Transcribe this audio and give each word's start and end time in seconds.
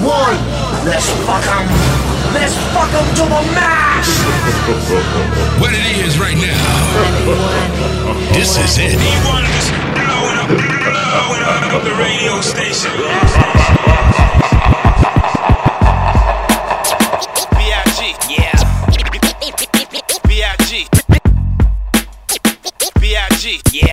One, 0.00 0.38
let's 0.86 1.10
fuck 1.26 1.42
fuck 1.42 1.46
'em. 1.46 1.66
Let's 2.32 2.54
fuck 2.72 2.86
fuck 2.86 2.92
'em 2.94 3.06
to 3.16 3.22
the 3.22 3.42
max. 3.52 4.06
What 5.60 5.72
it 5.74 6.06
is 6.06 6.18
right 6.20 6.36
now. 6.36 7.18
This 8.32 8.56
is 8.58 8.78
it. 8.78 8.94
E1 8.94 9.44
is 9.58 9.70
blowing 9.98 10.38
up, 10.38 10.48
blowing 10.48 11.42
up 11.42 11.82
the 11.82 11.94
radio 11.98 12.40
station. 12.40 12.92
B.I.G. 17.58 18.14
Yeah. 18.30 18.54
B.I.G. 20.28 20.86
B.I.G. 23.00 23.60
Yeah. 23.72 23.92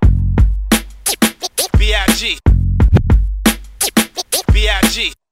B.I.G. 1.79 2.39
B.I.G. 4.53 5.24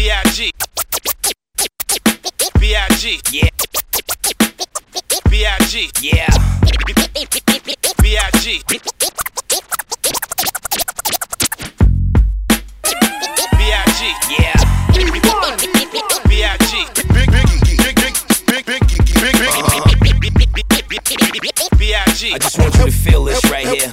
B.I.G. 0.00 0.50
B.I.G. 2.58 3.20
Yeah. 3.32 3.48
B.I.G. 5.28 5.90
Yeah. 6.00 6.26
B.I.G. 8.00 8.62
B.I.G. 13.58 14.14
Yeah. 14.40 14.56
B.I.G. 16.30 16.86
Big 17.12 17.28
Biggie, 17.28 18.96
big 19.20 19.34
big 19.38 20.32
big 20.32 20.52
big 20.54 20.88
big 20.88 21.42
big 21.42 21.78
B.I.G. 21.78 22.32
I 22.32 22.38
just 22.38 22.58
want 22.58 22.74
you 22.78 22.86
to 22.86 22.90
feel 22.90 23.24
this 23.24 23.44
right 23.50 23.66
here. 23.66 23.92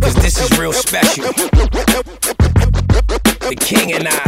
Cause 0.00 0.14
this 0.16 0.40
is 0.40 0.58
real 0.58 0.72
special. 0.72 1.93
King 3.64 3.94
and 3.94 4.06
I. 4.06 4.20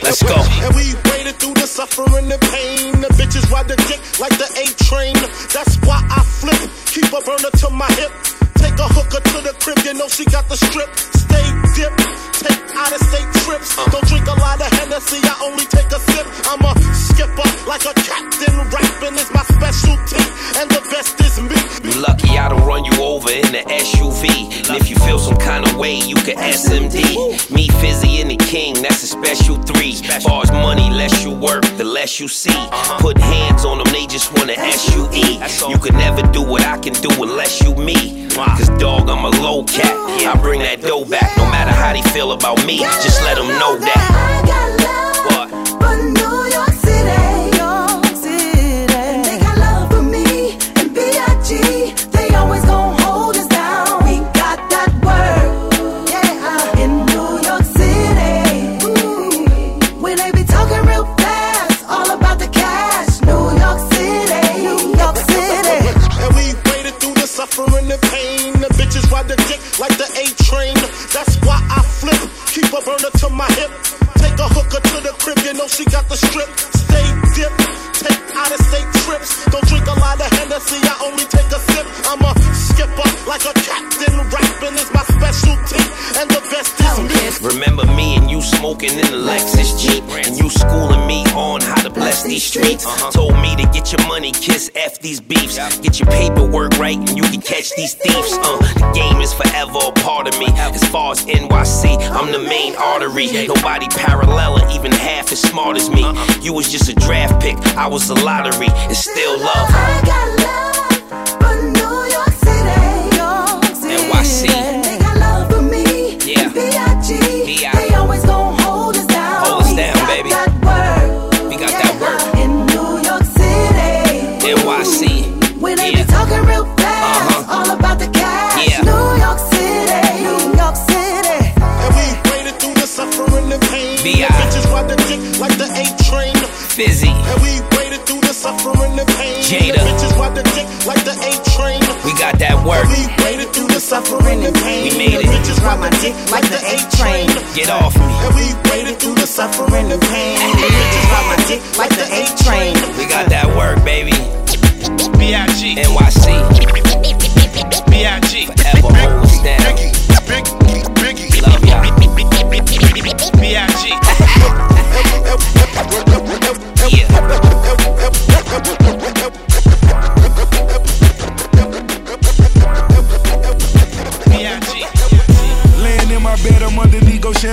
Let's 0.00 0.22
go. 0.22 0.38
And 0.62 0.74
we 0.76 0.94
waded 1.10 1.36
through 1.42 1.54
the 1.54 1.66
suffering 1.66 2.30
and 2.30 2.40
pain. 2.40 3.00
The 3.02 3.10
bitches 3.18 3.50
ride 3.50 3.66
the 3.66 3.76
dick 3.90 3.98
like 4.20 4.30
the 4.38 4.46
A 4.62 4.64
train. 4.86 5.14
That's 5.50 5.74
why 5.82 5.98
I 6.06 6.22
flip. 6.22 6.70
Keep 6.86 7.10
a 7.10 7.20
burner 7.26 7.50
to 7.50 7.70
my 7.70 7.90
hip. 7.98 8.12
Take 8.62 8.78
a 8.78 8.86
hooker 8.94 9.18
to 9.18 9.38
the 9.42 9.54
crib, 9.58 9.78
you 9.84 9.94
know 9.94 10.08
she 10.08 10.24
got 10.26 10.48
the 10.48 10.56
strip. 10.56 10.90
Stay 10.94 11.46
dip, 11.74 11.94
take 12.42 12.62
out 12.78 12.94
of 12.94 13.00
state 13.10 13.30
trips. 13.42 13.74
Don't 13.90 14.06
drink 14.06 14.26
a 14.26 14.38
lot 14.38 14.62
of 14.62 14.70
Hennessy, 14.78 15.18
I 15.22 15.34
only 15.46 15.66
take 15.66 15.90
a 15.90 15.98
sip. 15.98 16.26
I'm 16.46 16.62
a 16.62 16.72
skipper, 16.94 17.48
like 17.66 17.84
a 17.86 17.94
captain. 17.94 18.37
Work, 32.10 32.18
the 32.18 32.20
less 32.20 32.20
you 32.20 32.28
see. 32.28 32.68
Put 33.00 33.18
hands 33.18 33.64
on 33.64 33.78
them, 33.78 33.92
they 33.92 34.06
just 34.06 34.32
wanna 34.32 34.54
SUE. 34.72 35.70
You 35.70 35.78
can 35.78 35.96
never 35.96 36.22
do 36.32 36.42
what 36.42 36.62
I 36.62 36.78
can 36.78 36.94
do 36.94 37.08
unless 37.22 37.62
you 37.62 37.74
me. 37.74 38.28
Cause 38.30 38.68
dog, 38.78 39.08
I'm 39.08 39.24
a 39.24 39.30
low 39.42 39.64
cat. 39.64 39.94
I 40.26 40.38
bring 40.40 40.60
that 40.60 40.80
dough 40.82 41.04
back, 41.04 41.36
no 41.36 41.44
matter 41.50 41.72
how 41.72 41.92
they 41.92 42.02
feel 42.10 42.32
about 42.32 42.64
me. 42.66 42.78
Just 43.02 43.22
let 43.24 43.36
them 43.36 43.48
know 43.48 43.76
that. 43.78 44.00
I 44.10 44.46
got 44.46 44.68
love 44.84 45.26
What? 45.26 45.68
for 45.80 45.96
New 46.02 46.56
York 46.56 46.72
City. 46.84 47.27
Artery 103.18 103.46
Nobody 103.46 103.88
parallel 103.88 104.60
or 104.60 104.70
even 104.70 104.92
half 104.92 105.32
as 105.32 105.40
smart 105.40 105.76
as 105.76 105.90
me. 105.90 106.04
You 106.40 106.52
was 106.52 106.70
just 106.70 106.88
a 106.88 106.94
draft 106.94 107.40
pick, 107.42 107.56
I 107.76 107.86
was 107.86 108.08
a 108.10 108.14
lottery 108.14 108.68
It's 108.90 109.00
still 109.00 109.38
love 109.38 110.07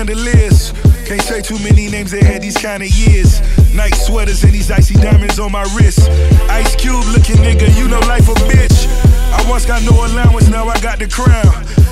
chandeliers. 0.06 0.72
Can't 1.06 1.22
say 1.22 1.42
too 1.42 1.57
many 1.60 1.90
names 1.90 2.12
that 2.12 2.24
had 2.24 2.42
these 2.42 2.57
kind 2.57 2.84
of 2.84 2.90
years. 2.90 3.42
Night 3.74 3.96
sweaters 3.96 4.44
and 4.44 4.54
these 4.54 4.72
icy 4.72 4.96
diamonds 4.96 5.40
on 5.40 5.52
my 5.52 5.63
wrist. 5.75 6.10
Ice 6.50 6.75
Cube 6.75 7.06
looking 7.13 7.38
nigga, 7.38 7.75
you 7.78 7.88
know 7.88 8.00
life 8.02 8.28
a 8.28 8.34
bitch. 8.46 8.88
I 9.34 9.50
once 9.50 9.66
got 9.66 9.84
no 9.84 9.92
allowance, 9.92 10.50
now 10.50 10.68
I 10.68 10.80
got 10.80 11.00
the 11.00 11.07
crown. 11.07 11.48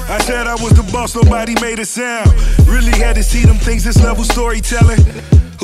I 0.09 0.19
said 0.19 0.47
I 0.47 0.55
was 0.55 0.73
the 0.73 0.83
boss, 0.91 1.15
nobody 1.15 1.55
made 1.61 1.79
a 1.79 1.85
sound. 1.85 2.31
Really 2.67 2.97
had 2.97 3.15
to 3.15 3.23
see 3.23 3.43
them 3.43 3.57
things, 3.57 3.83
this 3.83 4.01
level 4.01 4.23
storytelling. 4.23 4.99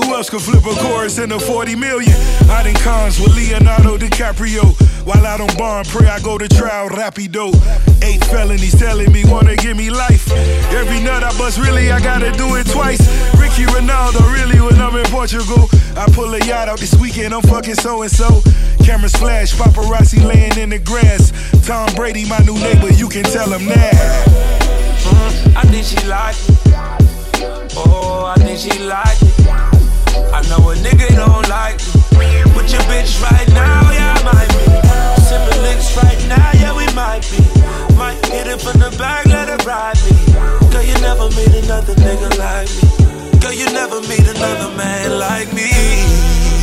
Who 0.10 0.16
else 0.16 0.28
could 0.28 0.42
flip 0.42 0.66
a 0.66 0.74
chorus 0.82 1.20
in 1.20 1.32
a 1.32 1.40
40 1.40 1.76
million? 1.76 2.16
I 2.50 2.64
done 2.64 2.74
cons 2.82 3.20
with 3.20 3.36
Leonardo 3.36 3.96
DiCaprio. 3.96 4.66
While 5.06 5.24
out 5.24 5.40
on 5.40 5.56
bond, 5.56 5.88
pray 5.88 6.08
I 6.08 6.20
go 6.20 6.36
to 6.36 6.48
trial 6.48 6.90
rapido. 6.90 7.54
Eight 8.02 8.24
felonies 8.26 8.74
telling 8.80 9.12
me 9.12 9.24
wanna 9.26 9.56
give 9.56 9.78
me 9.78 9.92
life. 9.92 10.28
Every 10.74 11.00
nut 11.00 11.24
I 11.24 11.30
bust, 11.38 11.60
really, 11.60 11.92
I 11.92 12.00
gotta 12.00 12.32
do 12.32 12.56
it 12.56 12.66
twice. 12.66 13.00
Ricky 13.38 13.66
Ronaldo, 13.70 14.34
really, 14.34 14.60
when 14.60 14.82
I'm 14.82 14.96
in 14.96 15.06
Portugal. 15.12 15.70
I 15.96 16.08
pull 16.12 16.34
a 16.34 16.40
yacht 16.40 16.70
out 16.70 16.80
this 16.80 16.96
weekend, 16.96 17.32
I'm 17.32 17.44
fucking 17.44 17.76
so 17.76 18.02
and 18.02 18.12
so. 18.12 18.42
Cameras 18.84 19.16
flash, 19.16 19.54
paparazzi 19.54 20.26
laying 20.26 20.58
in 20.58 20.72
the 20.72 20.80
grass. 20.80 21.32
Tom 21.68 21.88
Brady, 21.94 22.28
my 22.28 22.40
new 22.40 22.56
neighbor, 22.56 22.92
you 22.94 23.10
can 23.10 23.26
tell 23.26 23.54
him 23.54 23.68
that. 23.68 23.94
Mm, 25.04 25.56
I 25.56 25.62
think 25.70 25.86
she 25.86 26.08
like 26.08 26.36
it. 26.50 27.74
Oh, 27.78 28.26
I 28.26 28.44
think 28.44 28.58
she 28.58 28.80
like 28.80 29.22
it. 29.22 29.69
I 30.32 30.42
know 30.48 30.70
a 30.70 30.76
nigga 30.76 31.10
don't 31.16 31.48
like 31.50 31.82
me. 32.18 32.30
With 32.54 32.72
your 32.72 32.82
bitch 32.86 33.18
right 33.22 33.48
now, 33.50 33.90
yeah, 33.92 34.14
I 34.14 34.24
might 34.24 34.52
be. 34.54 34.66
Sipping 35.26 35.62
licks 35.64 35.98
right 35.98 36.22
now, 36.30 36.52
yeah, 36.54 36.74
we 36.76 36.86
might 36.94 37.26
be. 37.34 37.42
Might 37.98 38.20
hit 38.30 38.48
it 38.48 38.62
from 38.62 38.80
the 38.80 38.96
back, 38.98 39.26
let 39.26 39.50
it 39.50 39.66
ride 39.66 39.98
me. 40.06 40.14
Girl, 40.70 40.84
you 40.84 40.94
never 41.02 41.30
meet 41.34 41.54
another 41.66 41.96
nigga 41.96 42.30
like 42.38 42.70
me. 42.78 43.40
Girl, 43.40 43.54
you 43.54 43.66
never 43.74 44.02
meet 44.02 44.22
another 44.22 44.76
man 44.78 45.18
like 45.18 45.52
me. 45.54 45.70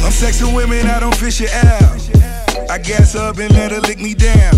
I'm 0.07 0.13
sexing 0.15 0.55
women, 0.55 0.87
I 0.87 1.01
don't 1.01 1.17
fish 1.17 1.41
it 1.41 1.53
out. 1.53 2.71
I 2.71 2.79
gas 2.79 3.17
up 3.17 3.39
and 3.39 3.53
let 3.53 3.73
her 3.73 3.81
lick 3.81 3.99
me 3.99 4.15
down. 4.15 4.55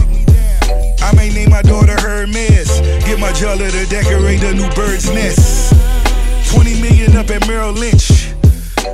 I 1.01 1.13
may 1.17 1.33
name 1.33 1.51
my 1.51 1.63
daughter 1.63 1.97
Hermes. 1.99 2.81
Get 3.07 3.19
my 3.19 3.33
jeweler 3.33 3.71
to 3.71 3.87
decorate 3.87 4.43
a 4.43 4.53
new 4.53 4.69
bird's 4.75 5.09
nest. 5.09 5.73
20 6.53 6.83
million 6.83 7.17
up 7.17 7.31
at 7.31 7.47
Merrill 7.47 7.73
Lynch. 7.73 8.28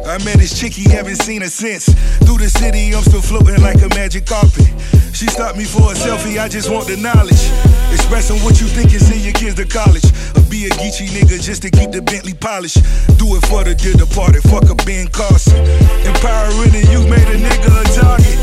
I 0.06 0.18
met 0.24 0.36
this 0.36 0.58
chickie, 0.58 0.88
haven't 0.88 1.16
seen 1.16 1.40
her 1.40 1.48
since. 1.48 1.86
Through 2.28 2.38
the 2.38 2.48
city, 2.48 2.94
I'm 2.94 3.02
still 3.02 3.22
floating 3.22 3.60
like 3.62 3.80
a 3.80 3.88
magic 3.96 4.26
carpet. 4.26 4.68
She 5.16 5.26
stopped 5.26 5.56
me 5.56 5.64
for 5.64 5.92
a 5.92 5.94
selfie, 5.96 6.36
I 6.36 6.48
just 6.48 6.68
want 6.68 6.88
the 6.88 6.96
knowledge. 7.00 7.40
Expressing 7.88 8.36
what 8.44 8.60
you 8.60 8.66
think 8.68 8.92
and 8.92 9.00
send 9.00 9.24
your 9.24 9.32
kids 9.32 9.56
to 9.56 9.64
college. 9.64 10.04
Or 10.36 10.44
be 10.52 10.66
a 10.66 10.70
geeky 10.76 11.08
nigga 11.08 11.40
just 11.40 11.62
to 11.62 11.70
keep 11.70 11.90
the 11.90 12.02
Bentley 12.02 12.34
polished. 12.34 12.84
Do 13.16 13.32
it 13.32 13.46
for 13.48 13.64
the 13.64 13.74
dear 13.74 13.96
departed, 13.96 14.44
fuck 14.44 14.68
a 14.68 14.76
Ben 14.84 15.08
Carson. 15.08 15.56
Empowering 16.04 16.76
and 16.76 16.88
you 16.92 17.00
made 17.08 17.24
a 17.32 17.40
nigga 17.40 17.72
a 17.72 17.84
target. 17.96 18.36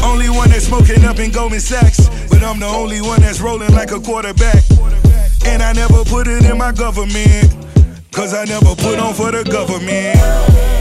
Only 0.00 0.30
one 0.30 0.48
that's 0.48 0.64
smoking 0.64 1.04
up 1.04 1.18
in 1.18 1.30
Goldman 1.30 1.60
Sachs. 1.60 2.08
But 2.30 2.42
I'm 2.42 2.58
the 2.58 2.66
only 2.66 3.02
one 3.02 3.20
that's 3.20 3.40
rolling 3.40 3.72
like 3.76 3.92
a 3.92 4.00
quarterback. 4.00 4.64
And 5.44 5.62
I 5.62 5.72
never 5.74 6.04
put 6.08 6.26
it 6.26 6.44
in 6.48 6.56
my 6.56 6.72
government. 6.72 7.52
Cause 8.12 8.32
I 8.32 8.44
never 8.44 8.74
put 8.76 8.98
on 8.98 9.12
for 9.12 9.30
the 9.30 9.44
government. 9.44 10.71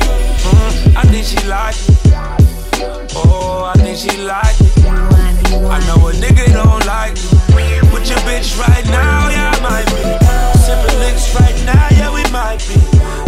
Think 1.11 1.25
she 1.25 1.45
like 1.45 1.75
it. 1.75 3.11
Oh, 3.15 3.67
I 3.67 3.77
think 3.83 3.97
she 3.97 4.15
like 4.23 4.55
it. 4.61 4.85
I 4.87 5.77
know 5.85 6.07
a 6.07 6.13
nigga 6.13 6.47
don't 6.55 6.85
like 6.87 7.19
me. 7.51 7.67
With 7.91 8.07
your 8.07 8.17
bitch 8.23 8.57
right 8.57 8.85
now, 8.85 9.27
yeah, 9.27 9.51
I 9.51 9.59
might 9.59 9.87
be. 9.91 10.01
Sipping 10.63 10.99
licks 11.03 11.35
right 11.35 11.57
now, 11.65 11.87
yeah, 11.91 12.13
we 12.15 12.23
might 12.31 12.63
be. 12.63 12.79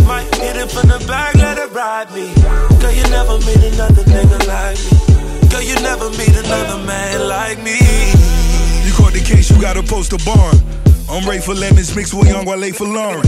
Might 0.08 0.34
hit 0.36 0.56
it 0.56 0.72
from 0.72 0.88
the 0.88 1.04
back, 1.08 1.36
let 1.36 1.58
it 1.58 1.72
ride 1.74 2.10
me. 2.16 2.34
Girl, 2.80 2.94
you 2.94 3.04
never 3.12 3.38
meet 3.40 3.62
another 3.76 4.04
nigga 4.08 4.40
like 4.48 4.80
me. 4.80 5.50
Girl, 5.50 5.62
you 5.62 5.76
never 5.84 6.10
meet 6.12 6.36
another 6.40 6.80
man 6.88 7.28
like 7.28 7.62
me. 7.62 7.78
You 8.88 8.94
caught 8.94 9.12
the 9.12 9.22
case, 9.24 9.52
you 9.52 9.60
gotta 9.60 9.84
post 9.84 10.14
a 10.14 10.18
bond. 10.24 10.83
I'm 11.14 11.24
ready 11.30 11.42
for 11.42 11.54
lemons 11.54 11.96
mixed 11.96 12.16
with 12.16 12.28
young 12.28 12.44
Wale 12.46 12.74
for 12.74 12.88
Lauren. 12.88 13.22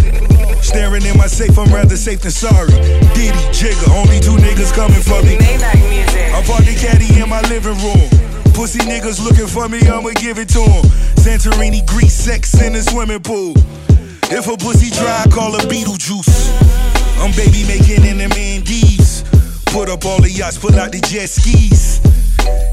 Staring 0.60 1.06
in 1.06 1.16
my 1.20 1.28
safe, 1.28 1.56
I'm 1.56 1.72
rather 1.72 1.96
safe 1.96 2.20
than 2.20 2.32
sorry. 2.32 2.74
Diddy, 3.14 3.38
Jigga, 3.54 3.94
only 3.94 4.20
two 4.20 4.34
niggas 4.42 4.74
coming 4.74 5.06
for 5.06 5.22
me. 5.22 5.38
I 5.38 6.42
party 6.48 6.74
caddy 6.74 7.22
in 7.22 7.30
my 7.30 7.42
living 7.42 7.78
room. 7.86 8.10
Pussy 8.56 8.80
niggas 8.80 9.24
looking 9.24 9.46
for 9.46 9.70
me, 9.70 9.88
I'ma 9.88 10.18
give 10.18 10.40
it 10.40 10.50
to 10.58 10.66
them. 10.66 10.82
Santorini, 11.22 11.86
Greece, 11.86 12.16
sex 12.16 12.60
in 12.60 12.74
the 12.74 12.82
swimming 12.82 13.22
pool. 13.22 13.54
If 14.34 14.48
a 14.48 14.58
pussy 14.58 14.90
dry, 14.90 15.24
call 15.30 15.52
her 15.52 15.68
Beetlejuice. 15.70 16.58
I'm 17.22 17.38
baby 17.38 17.70
making 17.70 18.04
in 18.04 18.18
the 18.18 18.30
Maldives. 18.34 19.22
Put 19.66 19.90
up 19.90 20.06
all 20.06 20.20
the 20.20 20.32
yachts, 20.32 20.58
pull 20.58 20.74
out 20.74 20.92
the 20.92 21.02
jet 21.02 21.30
skis. 21.30 22.02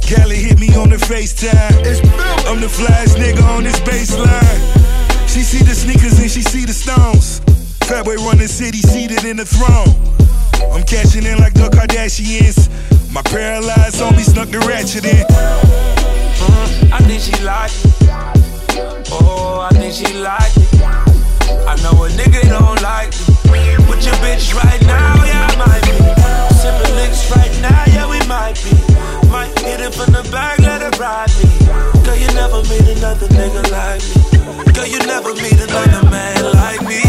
Cali 0.00 0.36
hit 0.36 0.58
me 0.58 0.74
on 0.74 0.88
the 0.88 0.96
FaceTime. 0.96 2.00
I'm 2.48 2.62
the 2.62 2.68
flash 2.70 3.08
nigga 3.20 3.44
on 3.44 3.64
this 3.64 3.78
baseline. 3.80 4.81
She 5.32 5.40
see 5.40 5.64
the 5.64 5.74
sneakers 5.74 6.20
and 6.20 6.30
she 6.30 6.42
see 6.42 6.66
the 6.66 6.74
stones. 6.74 7.40
Fatboy 7.88 8.16
run 8.18 8.36
the 8.36 8.46
city 8.46 8.84
seated 8.84 9.24
in 9.24 9.38
the 9.38 9.46
throne. 9.46 9.88
I'm 10.68 10.84
cashing 10.84 11.24
in 11.24 11.38
like 11.38 11.54
the 11.54 11.72
Kardashians. 11.72 12.68
My 13.10 13.22
paralyzed 13.22 13.96
zombie 13.96 14.24
snuck 14.28 14.50
the 14.50 14.60
ratchet 14.60 15.06
in. 15.08 15.24
Mm, 15.24 16.92
I 16.92 16.98
think 17.08 17.24
she 17.24 17.32
like 17.40 17.72
it. 17.72 19.08
Oh, 19.08 19.64
I 19.64 19.72
think 19.72 19.96
she 19.96 20.12
like 20.20 20.52
it. 20.52 20.84
I 21.64 21.80
know 21.80 21.96
a 22.04 22.12
nigga 22.12 22.44
don't 22.52 22.82
like 22.84 23.16
me. 23.48 23.72
With 23.88 24.04
your 24.04 24.16
bitch 24.20 24.52
right 24.52 24.82
now, 24.84 25.16
yeah, 25.24 25.48
I 25.48 25.56
might 25.56 25.84
be. 25.88 25.96
Sipping 26.60 26.92
licks 26.92 27.32
right 27.32 27.56
now, 27.64 27.84
yeah, 27.88 28.04
we 28.04 28.20
might 28.28 28.60
be. 28.60 28.76
Might 29.32 29.48
hit 29.64 29.80
it 29.80 29.94
from 29.94 30.12
the 30.12 30.28
back, 30.30 30.58
let 30.58 30.82
it 30.82 31.00
ride 31.00 31.32
me. 31.40 31.48
Girl, 32.04 32.16
you 32.20 32.28
never 32.36 32.60
meet 32.68 32.84
another 33.00 33.28
nigga 33.28 33.64
like 33.72 34.04
me. 34.04 34.31
Girl, 34.70 34.86
you 34.86 34.98
never 35.00 35.34
meet 35.34 35.58
another 35.60 36.08
man 36.10 36.44
like 36.54 36.82
me. 36.82 37.00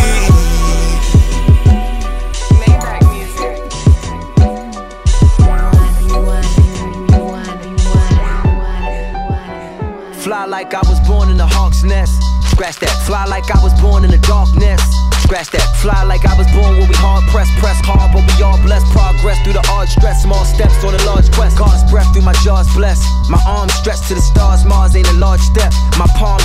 Fly 10.23 10.45
like 10.45 10.73
I 10.73 10.81
was 10.89 10.99
born 11.07 11.29
in 11.29 11.39
a 11.39 11.45
hawk's 11.45 11.83
nest. 11.83 12.21
Scratch 12.49 12.79
that. 12.79 12.89
Fly 13.05 13.25
like 13.25 13.49
I 13.53 13.61
was 13.61 13.73
born 13.81 14.03
in 14.03 14.11
the 14.11 14.17
darkness. 14.19 14.81
Scratch 15.23 15.51
that. 15.51 15.63
Fly 15.81 16.03
like 16.03 16.25
I 16.25 16.35
was 16.37 16.47
born 16.51 16.77
when 16.77 16.87
we 16.87 16.95
hard 16.95 17.23
pressed, 17.31 17.51
press 17.59 17.79
hard, 17.83 18.11
but 18.13 18.23
we 18.27 18.43
all 18.43 18.59
blessed. 18.61 18.85
Progress 18.91 19.39
through 19.43 19.53
the 19.53 19.65
hard 19.67 19.89
stress, 19.89 20.23
small 20.23 20.43
steps 20.45 20.83
on 20.83 20.93
a 20.93 21.01
large 21.07 21.31
quest. 21.31 21.57
God's 21.57 21.83
breath 21.91 22.11
through 22.13 22.27
my 22.27 22.35
jaws 22.43 22.67
blessed. 22.75 23.03
My 23.29 23.41
arms 23.47 23.73
stretched 23.73 24.07
to 24.11 24.15
the 24.15 24.21
stars, 24.21 24.63
Mars 24.63 24.95
ain't 24.95 25.09
a 25.09 25.17
large 25.19 25.41
step. 25.41 25.71
My 25.97 26.07
palms 26.19 26.42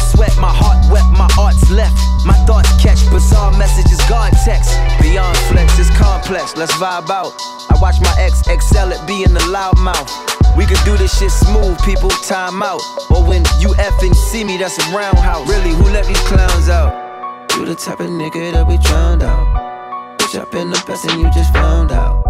complex, 6.49 6.57
let's 6.57 6.73
vibe 6.81 7.11
out. 7.11 7.33
I 7.71 7.79
watch 7.81 8.01
my 8.01 8.15
ex 8.19 8.47
excel 8.49 8.93
at 8.93 9.07
being 9.07 9.35
a 9.35 9.47
loud 9.51 9.79
mouth. 9.79 10.09
We 10.57 10.67
could 10.67 10.83
do 10.85 10.97
this 10.97 11.19
shit 11.19 11.31
smooth, 11.31 11.79
people, 11.85 12.11
time 12.11 12.63
out. 12.63 12.81
Or 13.11 13.23
when 13.25 13.45
you 13.61 13.75
effing 13.79 14.15
see 14.15 14.45
me, 14.45 14.57
that's 14.57 14.79
a 14.79 14.97
roundhouse. 14.97 15.49
Really, 15.49 15.71
who 15.71 15.85
let 15.85 16.07
these 16.07 16.21
clowns 16.23 16.69
out? 16.69 17.51
You 17.57 17.65
the 17.65 17.75
type 17.75 18.01
of 18.01 18.09
nigga 18.09 18.53
that 18.53 18.67
we 18.67 18.79
drowned 18.79 19.23
out. 19.23 20.19
Bitch, 20.19 20.41
I've 20.41 20.51
been 20.51 20.71
the 20.71 20.83
best 20.87 21.05
and 21.07 21.21
you 21.21 21.31
just 21.31 21.53
found 21.53 21.93
out. 21.93 22.25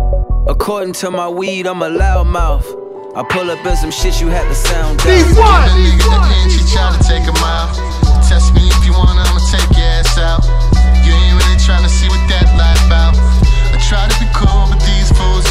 According 0.46 0.94
to 0.94 1.10
my 1.10 1.28
weed, 1.28 1.66
I'm 1.66 1.82
a 1.82 1.88
loudmouth. 1.88 2.64
I 3.16 3.22
pull 3.24 3.50
up 3.50 3.64
in 3.64 3.76
some 3.76 3.90
shit 3.90 4.20
you 4.20 4.28
had 4.28 4.46
to 4.48 4.54
sound 4.54 5.00
out. 5.00 5.06
Nigga 5.06 5.34
at 6.12 6.28
the 6.28 6.34
end, 6.42 6.52
she 6.52 6.62
try 6.72 6.92
to 6.92 7.02
take 7.04 7.26
a 7.26 7.32
mile. 7.40 7.68
Test 8.28 8.54
me 8.54 8.68
if 8.68 8.84
you 8.84 8.92
wanna, 8.92 9.22
I'ma 9.24 9.40
take 9.50 9.76
your 9.76 9.86
ass 9.86 10.18
out. 10.18 10.44
You 11.04 11.12
ain't 11.12 11.36
really 11.40 11.58
trying 11.64 11.82
to 11.82 11.88
see 11.88 12.08
what 12.08 12.20
that 12.28 12.47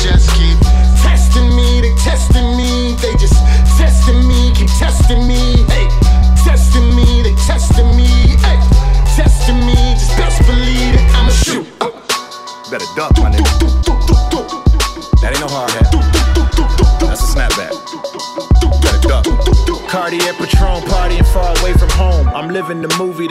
just 0.07 0.29
keep 0.35 0.57
testing 1.03 1.49
me. 1.55 1.81
They 1.81 1.93
testing 1.95 2.55
me. 2.55 2.95
They 3.01 3.13
just 3.19 3.35
testing 3.77 4.27
me, 4.27 4.53
keep 4.55 4.69
testing 4.79 5.27
me. 5.27 5.65
Hey, 5.67 5.87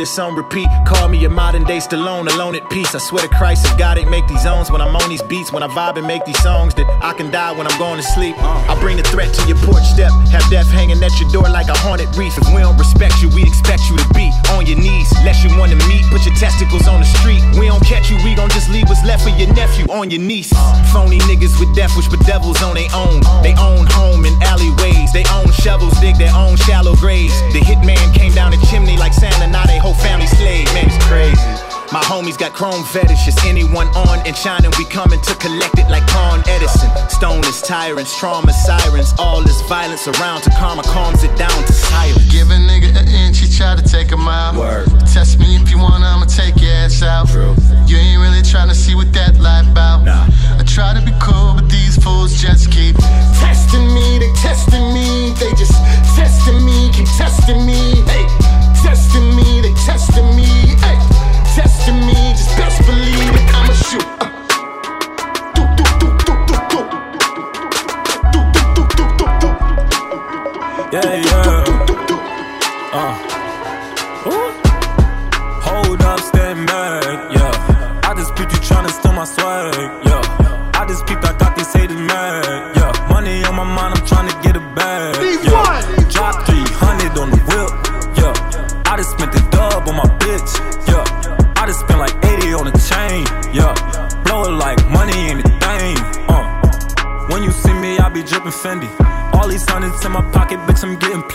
that's 0.06 0.18
on 0.20 0.36
repeat. 0.36 0.68
Call 0.86 1.08
me 1.08 1.24
a 1.24 1.28
modern 1.28 1.64
day 1.64 1.78
Stallone, 1.78 2.30
alone 2.32 2.54
at 2.54 2.70
peace. 2.70 2.94
I 2.94 2.98
swear 2.98 3.26
to 3.26 3.28
Christ, 3.34 3.66
if 3.66 3.76
God 3.76 3.98
ain't 3.98 4.08
make 4.08 4.26
these 4.28 4.42
zones 4.42 4.70
when 4.70 4.80
I'm 4.80 4.94
on 4.94 5.08
these 5.10 5.22
beats, 5.22 5.50
when 5.52 5.64
I 5.64 5.68
vibe 5.68 5.98
and 5.98 6.06
make 6.06 6.24
these 6.24 6.40
songs, 6.42 6.74
that 6.74 6.86
I 7.02 7.12
can 7.12 7.30
die 7.30 7.50
when 7.50 7.66
I'm 7.66 7.76
going 7.78 7.98
to 7.98 8.06
sleep. 8.06 8.36
Uh. 8.38 8.70
I 8.70 8.78
bring 8.78 8.96
the 8.96 9.02
threat 9.02 9.34
to 9.34 9.42
your 9.50 9.58
porch 9.66 9.82
step, 9.82 10.12
have 10.30 10.46
death 10.48 10.70
hanging 10.70 11.02
at 11.02 11.10
your 11.18 11.28
door 11.30 11.50
like 11.50 11.66
a 11.66 11.76
haunted 11.82 12.14
reef. 12.14 12.38
If 12.38 12.46
we 12.54 12.62
don't 12.62 12.78
respect 12.78 13.18
you, 13.20 13.28
we 13.34 13.42
expect 13.42 13.90
you 13.90 13.98
to 13.98 14.08
be 14.14 14.30
on 14.54 14.66
your 14.66 14.78
knees. 14.78 15.10
Lest 15.26 15.42
you 15.42 15.50
want 15.58 15.74
to 15.74 15.80
meet, 15.90 16.06
put 16.06 16.22
your 16.22 16.36
testicles 16.38 16.86
on 16.86 17.02
the 17.02 17.08
street. 17.18 17.42
We 17.58 17.66
don't 17.66 17.82
catch 17.82 18.06
you, 18.06 18.16
we 18.22 18.38
gon' 18.38 18.50
just 18.50 18.70
leave 18.70 18.86
what's 18.86 19.02
left 19.02 19.26
for 19.26 19.34
your 19.34 19.50
nephew 19.58 19.90
on 19.90 20.10
your 20.10 20.22
niece. 20.22 20.54
Uh. 20.54 20.86
Phony 20.94 21.18
niggas 21.26 21.58
with 21.58 21.74
death 21.74 21.90
wish 21.98 22.06
but 22.06 22.22
devils 22.22 22.62
on 22.62 22.78
their 22.78 22.90
own. 22.94 23.26
Uh. 23.26 23.42
They 23.42 23.58
own 23.58 23.90
home 23.90 24.22
in 24.22 24.38
alleyways, 24.46 25.10
they 25.10 25.26
own 25.34 25.50
shovels, 25.50 25.98
dig 25.98 26.14
their 26.14 26.34
own 26.34 26.54
shallow 26.62 26.94
graves. 26.94 27.34
The 27.50 27.58
hitman 27.58 28.14
came 28.14 28.30
down 28.38 28.54
the 28.54 28.62
chimney 28.70 28.96
like 28.96 29.12
Santa, 29.12 29.50
now 29.50 29.66
they 29.66 29.78
whole 29.82 29.95
family 30.02 30.26
slave, 30.26 30.66
man, 30.74 30.86
it's 30.86 31.04
crazy. 31.06 31.66
My 31.92 32.02
homies 32.02 32.36
got 32.36 32.52
chrome 32.52 32.84
fetishes. 32.84 33.36
Anyone 33.44 33.86
on 33.94 34.18
and 34.26 34.36
shining, 34.36 34.72
we 34.76 34.84
coming 34.86 35.20
to 35.22 35.34
collect 35.36 35.78
it 35.78 35.88
like 35.88 36.06
Con 36.08 36.42
Edison. 36.48 36.90
Stone 37.08 37.44
is 37.46 37.62
tyrants, 37.62 38.18
trauma 38.18 38.52
sirens. 38.52 39.14
All 39.18 39.42
this 39.42 39.60
violence 39.62 40.08
around 40.08 40.42
to 40.42 40.50
karma 40.50 40.82
calms 40.82 41.22
it 41.22 41.34
down 41.38 41.56
to 41.64 41.72
silence. 41.72 42.30
Give 42.32 42.50
a 42.50 42.58
nigga 42.58 42.90
an 42.96 43.08
inch, 43.08 43.38
he 43.38 43.48
try 43.48 43.76
to 43.76 43.82
take 43.82 44.10
a 44.12 44.16
mile. 44.16 44.58
Word. 44.58 44.88
Test 45.12 45.38
me 45.38 45.56
if 45.56 45.70
you 45.70 45.78
want, 45.78 46.02
I'ma 46.02 46.26
take 46.26 46.60
your 46.60 46.72
ass 46.72 47.02
out. 47.02 47.28
True. 47.28 47.54
You 47.86 47.96
ain't 47.96 48.20
really 48.20 48.42
trying 48.42 48.68
to 48.68 48.74
see 48.74 48.94
what 48.94 49.12
that 49.12 49.38
life 49.38 49.70
about. 49.70 50.04
Nah. 50.04 50.26
I 50.58 50.64
try 50.66 50.92
to 50.92 51.00
be 51.00 51.12
cool, 51.22 51.54
but 51.54 51.70
these 51.70 51.96
fools 52.02 52.34
just 52.34 52.70
keep 52.70 52.96
testing 53.38 53.86
me. 53.94 54.18
They 54.18 54.32
testing 54.34 54.92
me. 54.92 55.32
They 55.38 55.50
just 55.54 55.72
testing 56.18 56.64
me, 56.66 56.90
keep 56.92 57.06
testing 57.16 57.64
me. 57.64 58.02
Hey 58.10 58.55
testing 58.82 59.36
me, 59.36 59.60
they 59.60 59.74
testing 59.74 60.15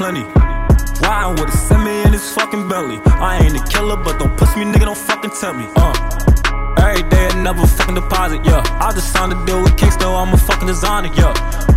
plenty. 0.01 0.25
Riding 1.05 1.37
with 1.37 1.53
a 1.53 1.57
semi 1.69 1.93
in 2.01 2.13
his 2.13 2.25
fucking 2.33 2.67
belly. 2.67 2.97
I 3.29 3.37
ain't 3.43 3.55
a 3.55 3.63
killer, 3.71 3.97
but 3.97 4.17
don't 4.17 4.35
push 4.35 4.55
me, 4.57 4.65
nigga, 4.65 4.85
don't 4.89 4.97
fucking 4.97 5.29
tempt 5.29 5.57
me. 5.61 5.67
Uh. 5.75 5.93
Every 6.81 7.05
day 7.13 7.29
another 7.37 7.67
fucking 7.67 7.93
deposit, 7.93 8.41
yeah. 8.43 8.63
I 8.81 8.91
just 8.97 9.13
signed 9.13 9.31
a 9.31 9.37
deal 9.45 9.61
with 9.61 9.77
Kingston, 9.77 10.07
I'm 10.07 10.33
a 10.33 10.37
fucking 10.37 10.67
designer, 10.67 11.11
yeah. 11.13 11.33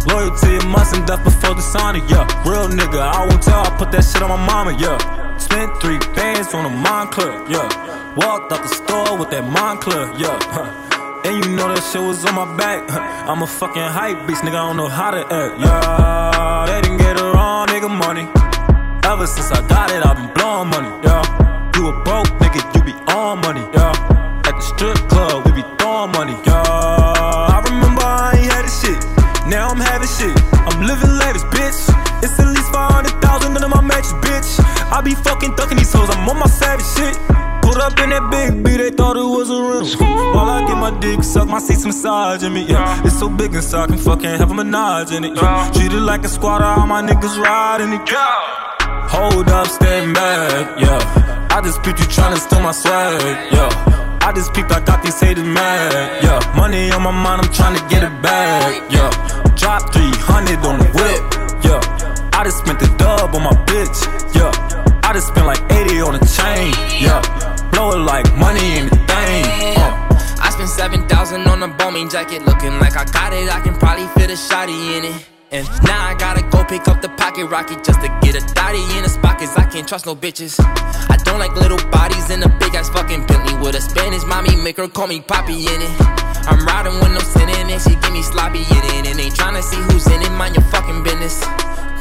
Loyalty 0.08 0.56
and 0.56 0.68
must 0.70 0.96
and 0.96 1.06
death 1.06 1.22
before 1.22 1.54
dishonor, 1.54 2.00
yeah. 2.08 2.24
Real 2.48 2.68
nigga, 2.68 3.00
I 3.18 3.26
won't 3.28 3.42
tell, 3.42 3.60
I 3.60 3.76
put 3.76 3.92
that 3.92 4.04
shit 4.08 4.22
on 4.22 4.30
my 4.30 4.40
mama, 4.40 4.72
yeah. 4.80 4.96
Spent 5.36 5.70
three 5.82 5.98
bands 6.16 6.54
on 6.54 6.64
a 6.64 6.72
Moncler, 6.84 7.32
yeah. 7.52 7.68
Walked 8.16 8.52
out 8.52 8.62
the 8.62 8.72
store 8.80 9.18
with 9.18 9.28
that 9.36 9.44
Moncler, 9.44 10.18
yeah. 10.18 10.80
And 11.24 11.42
you 11.42 11.56
know 11.56 11.68
that 11.72 11.82
shit 11.90 12.02
was 12.02 12.22
on 12.26 12.34
my 12.34 12.56
back. 12.56 12.84
I'm 13.28 13.40
a 13.42 13.46
fucking 13.46 13.82
hype 13.82 14.26
beast, 14.26 14.42
nigga. 14.42 14.60
I 14.60 14.66
don't 14.68 14.76
know 14.76 14.88
how 14.88 15.10
to 15.10 15.20
act. 15.20 15.58
Yeah, 15.58 16.66
they 16.68 16.82
didn't 16.82 17.03
Ever 19.04 19.26
since 19.26 19.52
I 19.52 19.60
got 19.68 19.90
it, 19.92 20.04
I've 20.04 20.16
been 20.16 20.32
blowing 20.34 20.68
money. 20.68 20.88
Yeah, 21.04 21.22
you 21.76 21.88
a 21.88 21.92
broke 22.04 22.26
nigga, 22.40 22.60
you 22.74 22.82
be 22.82 22.94
on 23.12 23.40
money. 23.40 23.60
Yeah, 23.76 23.92
at 24.48 24.54
the 24.56 24.64
strip 24.64 24.96
club, 25.12 25.44
we 25.46 25.52
be 25.60 25.64
throwing 25.78 26.10
money. 26.12 26.36
Yeah, 26.46 26.62
I 26.64 27.60
remember 27.68 28.02
I 28.02 28.32
ain't 28.34 28.52
had 28.52 28.64
this 28.64 28.80
shit. 28.80 29.00
Now 29.46 29.68
I'm 29.68 29.78
having 29.78 30.08
shit. 30.08 30.34
I'm 30.64 30.80
living 30.88 31.12
lavish, 31.20 31.44
bitch. 31.52 31.78
It's 32.24 32.40
at 32.40 32.48
least 32.48 32.72
500,000 32.72 33.54
into 33.54 33.68
my 33.68 33.82
mattress, 33.82 34.16
bitch. 34.24 34.50
I 34.90 35.02
be 35.02 35.14
fucking 35.14 35.54
ducking 35.54 35.76
these 35.76 35.92
hoes, 35.92 36.08
I'm 36.08 36.28
on 36.28 36.38
my 36.38 36.46
savage 36.46 36.86
shit. 36.96 37.14
Put 37.60 37.76
up 37.76 37.98
in 38.00 38.10
that 38.10 38.30
big 38.30 38.64
B, 38.64 38.76
they 38.76 38.90
thought 38.90 39.16
it 39.16 39.28
was 39.36 39.50
a 39.50 39.60
rental. 39.60 40.34
While 40.34 40.48
I 40.48 40.66
get 40.66 40.78
my 40.78 40.90
dick 40.98 41.22
sucked, 41.22 41.50
my 41.50 41.58
seats 41.60 41.84
massaging 41.84 42.54
me. 42.54 42.64
Yeah, 42.64 43.04
it's 43.04 43.18
so 43.18 43.28
big 43.28 43.54
inside, 43.54 43.84
I 43.84 43.86
can 43.88 43.98
fucking 43.98 44.30
have 44.40 44.50
a 44.50 44.54
menage 44.54 45.12
in 45.12 45.24
it. 45.24 45.36
Yeah. 45.36 45.70
Treat 45.74 45.92
it 45.92 46.00
like 46.00 46.24
a 46.24 46.28
squatter, 46.28 46.64
all 46.64 46.86
my 46.86 47.02
niggas 47.02 47.36
riding 47.36 47.92
it. 47.92 48.10
Yeah. 48.10 48.73
Hold 49.14 49.48
up, 49.48 49.66
stand 49.68 50.14
back. 50.14 50.80
Yeah, 50.80 51.48
I 51.50 51.60
just 51.62 51.82
peeped 51.82 52.00
you 52.00 52.06
tryna 52.06 52.38
steal 52.38 52.60
my 52.60 52.72
swag. 52.72 53.22
Yeah. 53.52 53.94
I 54.26 54.32
just 54.32 54.54
peeped, 54.54 54.72
I 54.72 54.80
got 54.80 55.02
these 55.04 55.20
haters 55.20 55.44
mad. 55.44 56.24
Yeah, 56.24 56.40
money 56.56 56.90
on 56.90 57.02
my 57.02 57.10
mind, 57.10 57.42
I'm 57.42 57.50
tryna 57.52 57.88
get 57.90 58.02
it 58.02 58.22
back. 58.22 58.90
Yeah, 58.90 59.10
drop 59.54 59.92
300 59.92 60.64
on 60.64 60.78
the 60.80 60.88
whip. 60.96 61.22
Yeah, 61.62 62.32
I 62.32 62.42
just 62.42 62.58
spent 62.58 62.80
the 62.80 62.88
dub 62.96 63.34
on 63.36 63.42
my 63.42 63.52
bitch. 63.68 64.00
Yeah, 64.34 64.50
I 65.04 65.12
just 65.12 65.28
spent 65.28 65.46
like 65.46 65.60
80 65.70 66.00
on 66.00 66.14
a 66.14 66.24
chain. 66.24 66.72
Yeah, 66.98 67.20
blow 67.70 67.92
it 67.92 68.02
like 68.02 68.26
money 68.36 68.78
in 68.78 68.86
the 68.88 68.96
thing. 68.96 69.44
Uh. 69.76 70.40
I 70.40 70.50
spent 70.50 70.70
7,000 70.70 71.46
on 71.46 71.62
a 71.62 71.68
bombing 71.68 72.08
jacket, 72.08 72.46
looking 72.46 72.80
like 72.80 72.96
I 72.96 73.04
got 73.04 73.32
it. 73.34 73.54
I 73.54 73.60
can 73.60 73.74
probably 73.78 74.06
fit 74.16 74.30
a 74.30 74.34
shotty 74.34 74.96
in 74.96 75.04
it. 75.04 75.33
And 75.54 75.68
now 75.84 76.02
I 76.10 76.14
gotta 76.18 76.42
go 76.50 76.64
pick 76.64 76.88
up 76.88 77.00
the 77.00 77.08
pocket 77.10 77.46
rocket 77.46 77.84
just 77.84 78.00
to 78.00 78.08
get 78.22 78.34
a 78.34 78.40
thotty 78.40 78.82
in 78.98 79.04
a 79.04 79.08
spot, 79.08 79.38
cause 79.38 79.56
I 79.56 79.62
can't 79.70 79.86
trust 79.86 80.04
no 80.04 80.16
bitches. 80.16 80.58
I 80.58 81.16
don't 81.22 81.38
like 81.38 81.54
little 81.54 81.78
bodies 81.90 82.28
in 82.30 82.42
a 82.42 82.48
big 82.58 82.74
ass 82.74 82.88
fucking 82.88 83.24
Bentley 83.26 83.54
with 83.62 83.76
a 83.76 83.80
Spanish 83.80 84.24
mommy, 84.24 84.56
make 84.56 84.78
her 84.78 84.88
call 84.88 85.06
me 85.06 85.20
Poppy 85.20 85.54
in 85.54 85.80
it. 85.80 85.94
I'm 86.50 86.58
riding 86.66 86.98
when 86.98 87.12
I'm 87.12 87.20
sitting 87.20 87.70
and 87.70 87.80
she 87.80 87.94
give 87.94 88.12
me 88.12 88.22
sloppy 88.22 88.66
in 88.66 88.82
it. 88.98 89.06
And 89.06 89.20
ain't 89.20 89.34
tryna 89.34 89.62
see 89.62 89.76
who's 89.76 90.04
in 90.08 90.22
it, 90.22 90.32
mind 90.32 90.56
your 90.56 90.64
fucking 90.74 91.04
business. 91.04 91.40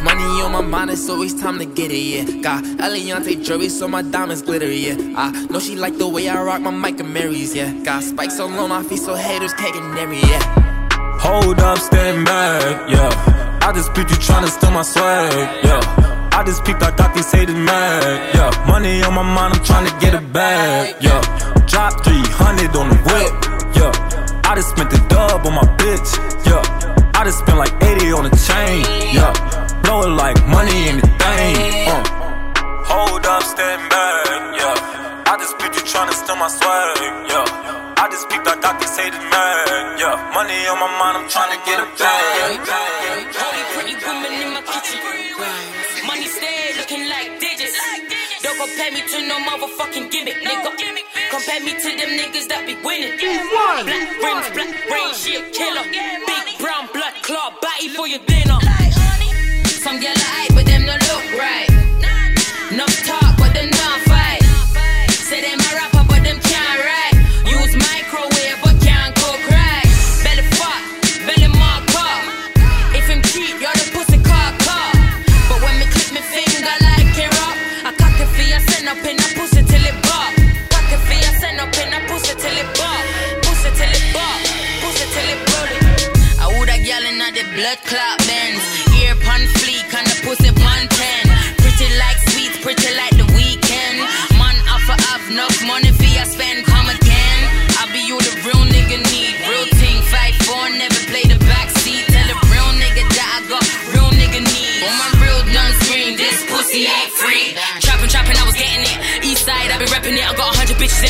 Money 0.02 0.42
on 0.42 0.52
my 0.52 0.62
mind, 0.62 0.90
it's 0.90 1.08
always 1.08 1.40
time 1.40 1.60
to 1.60 1.66
get 1.66 1.92
it, 1.92 1.96
yeah. 1.96 2.42
Got 2.42 2.64
Eliantte 2.64 3.46
jewelry, 3.46 3.70
so 3.70 3.88
my 3.88 4.02
diamonds 4.02 4.42
glitter, 4.42 4.72
yeah. 4.72 4.98
I 5.16 5.30
know 5.52 5.60
she 5.60 5.76
like 5.76 6.00
the 6.00 6.08
way 6.08 6.28
I 6.28 6.42
rock 6.42 6.62
my 6.62 6.72
Mike 6.72 6.98
Amiris, 6.98 7.54
yeah. 7.54 7.72
Got 7.84 8.02
spikes 8.02 8.40
all 8.40 8.52
on 8.52 8.70
my 8.70 8.82
feet, 8.82 8.98
so 8.98 9.14
haters 9.14 9.54
can't 9.54 9.76
get 9.76 9.84
near 9.94 10.08
me, 10.08 10.22
yeah. 10.22 11.20
Hold 11.20 11.60
up, 11.60 11.78
stand 11.78 12.26
back, 12.26 12.90
yeah. 12.90 13.33
I 13.66 13.72
just 13.72 13.94
peeped 13.94 14.12
you 14.12 14.18
tryna 14.18 14.50
steal 14.50 14.72
my 14.72 14.82
swag, 14.84 15.64
yeah. 15.64 16.30
I 16.34 16.44
just 16.44 16.66
peeped, 16.66 16.84
I 16.84 16.92
got 16.98 17.16
these 17.16 17.32
haters 17.32 17.56
mad, 17.56 18.36
yeah. 18.36 18.52
Money 18.68 19.02
on 19.04 19.14
my 19.14 19.24
mind, 19.24 19.54
I'm 19.56 19.64
tryna 19.64 20.02
get 20.02 20.14
it 20.14 20.34
back, 20.34 21.02
yeah. 21.02 21.22
Drop 21.72 22.04
300 22.04 22.76
on 22.76 22.90
the 22.90 23.00
whip, 23.08 23.34
yeah. 23.80 24.44
I 24.44 24.56
just 24.56 24.72
spent 24.76 24.92
the 24.92 25.00
dub 25.08 25.48
on 25.48 25.54
my 25.54 25.64
bitch, 25.80 26.12
yeah. 26.46 26.60
I 27.16 27.24
just 27.24 27.40
spent 27.40 27.58
like 27.58 27.72
80 27.82 28.12
on 28.12 28.24
the 28.28 28.36
chain, 28.36 28.84
yeah. 29.16 29.32
Blow 29.84 30.02
it 30.02 30.14
like 30.14 30.36
money 30.48 30.90
in 30.90 31.00
the 31.00 31.08
thing, 31.08 31.88
uh. 31.88 32.04
Hold 32.92 33.26
up, 33.26 33.44
stand 33.44 33.90
back, 33.90 34.60
yeah. 34.60 35.24
I 35.32 35.38
just 35.40 35.58
peeped 35.58 35.76
you 35.78 35.84
tryna 35.88 36.12
steal 36.12 36.36
my 36.36 36.50
swag, 36.50 37.00
yeah. 37.32 37.63
I 38.14 38.16
just 38.16 38.30
peeped, 38.30 38.46
I 38.46 38.54
got 38.62 38.78
these 38.78 38.94
haters 38.94 39.26
mad, 39.34 39.98
yeah. 39.98 40.14
Money 40.38 40.54
on 40.70 40.78
my 40.78 40.86
mind, 41.02 41.18
I'm 41.18 41.26
tryna 41.34 41.58
get 41.66 41.82
it 41.82 41.90
back. 41.98 42.22
Only 42.46 43.66
pretty 43.74 43.98
women 44.06 44.34
in 44.38 44.54
my 44.54 44.62
kitchen. 44.70 45.02
Money 46.06 46.30
stay 46.30 46.78
looking 46.78 47.10
like 47.10 47.42
digits. 47.42 47.74
Don't 48.46 48.54
compare 48.54 48.94
me 48.94 49.02
to 49.02 49.18
no 49.26 49.42
motherfucking 49.50 50.14
gimmick, 50.14 50.46
nigga. 50.46 50.70
Compare 51.34 51.62
me 51.66 51.74
to 51.74 51.90
them 51.90 52.12
niggas 52.14 52.46
that 52.54 52.62
be 52.70 52.78
winning. 52.86 53.18
Black 53.18 53.82
rings, 53.82 54.46
black 54.54 54.70
rain, 54.94 55.10
she 55.18 55.34
a 55.34 55.42
killer. 55.50 55.82
Big 55.90 56.46
brown 56.62 56.86
blood 56.94 57.18
clot, 57.26 57.58
body 57.66 57.90
for 57.98 58.06
your 58.06 58.22
dinner. 58.30 58.62
Some 59.82 59.98
gyal 59.98 60.14
are 60.14 60.32
hype, 60.38 60.54
but 60.54 60.70
them 60.70 60.86
no 60.86 60.94
look 61.02 61.26
right. 61.42 61.66
No 62.78 62.86
talk, 63.10 63.42
but 63.42 63.58
them 63.58 63.74
not 63.74 63.98
fight. 64.06 64.46
Say 65.10 65.42
them 65.42 65.63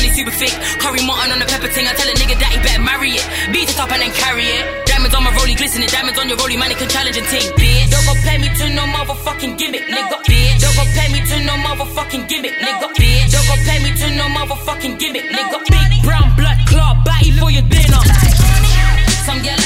and 0.02 0.14
super 0.14 0.34
thick. 0.34 0.54
Curry 0.82 1.02
mutton 1.06 1.30
on 1.30 1.38
the 1.38 1.46
pepper 1.46 1.70
ting. 1.70 1.86
I 1.86 1.94
tell 1.94 2.08
a 2.08 2.14
nigga 2.18 2.34
that 2.42 2.50
he 2.50 2.58
better 2.58 2.82
marry 2.82 3.14
it. 3.14 3.24
Beat 3.54 3.70
it 3.70 3.78
up 3.78 3.90
and 3.94 4.02
then 4.02 4.10
carry 4.10 4.46
it. 4.50 4.64
Diamonds 4.90 5.14
on 5.14 5.22
my 5.22 5.30
rollie, 5.38 5.54
glistening. 5.54 5.88
Diamonds 5.88 6.18
on 6.18 6.26
your 6.28 6.38
rollie, 6.38 6.58
man, 6.58 6.70
it 6.70 6.78
can 6.78 6.88
challenge 6.90 7.16
a 7.16 7.24
team. 7.30 7.46
Bitch, 7.54 7.90
don't 7.90 8.06
go 8.06 8.14
pay 8.26 8.38
me 8.38 8.48
to 8.50 8.64
no 8.74 8.84
motherfucking 8.90 9.54
gimmick, 9.58 9.86
nigga. 9.86 10.16
Bitch, 10.26 10.58
don't 10.58 10.74
go 10.74 10.84
pay 10.94 11.08
me 11.14 11.20
to 11.22 11.36
no 11.46 11.54
motherfucking 11.62 12.24
gimmick, 12.26 12.54
nigga. 12.58 12.86
Bitch, 12.98 13.30
don't 13.30 13.46
go 13.46 13.54
pay 13.62 13.78
me 13.82 13.90
to 13.94 14.06
no 14.18 14.26
motherfucking 14.34 14.98
gimmick, 14.98 15.26
nigga. 15.30 15.58
Big 15.70 16.02
brown 16.02 16.34
blood 16.36 16.58
clot, 16.66 17.04
batty 17.04 17.30
for 17.38 17.50
your 17.50 17.66
dinner. 17.66 18.02
Some 19.24 19.40
gyal 19.40 19.63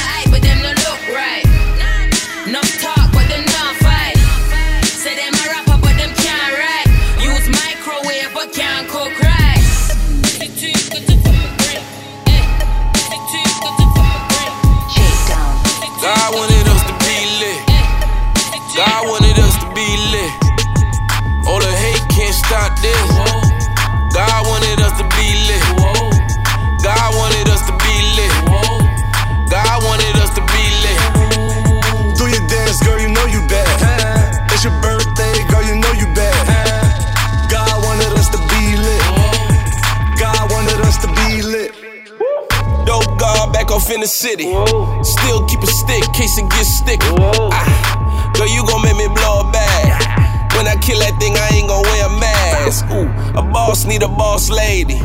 back 44.22 44.38
off 44.38 44.38
in 44.38 44.38
the 44.38 45.04
city. 45.04 45.04
Still 45.04 45.46
keep 45.46 45.62
a 45.62 45.66
stick, 45.66 46.02
case 46.12 46.38
it 46.38 46.50
gets 46.50 46.78
sticky. 46.78 47.06
Ah, 47.52 48.32
girl, 48.34 48.48
you 48.48 48.64
gon' 48.66 48.82
make 48.82 48.96
me 48.96 49.06
blow 49.14 49.40
a 49.40 49.52
bag. 49.52 50.18
When 50.56 50.66
I 50.66 50.74
kill 50.82 50.98
that 50.98 51.14
thing, 51.20 51.36
I 51.36 51.54
ain't 51.54 51.68
gon' 51.68 51.82
wear 51.82 52.06
a 52.06 52.18
mask. 52.18 52.86
Ooh, 52.90 53.06
a 53.38 53.42
boss 53.42 53.84
need 53.84 54.02
a 54.02 54.08
boss 54.08 54.50
lady. 54.50 54.98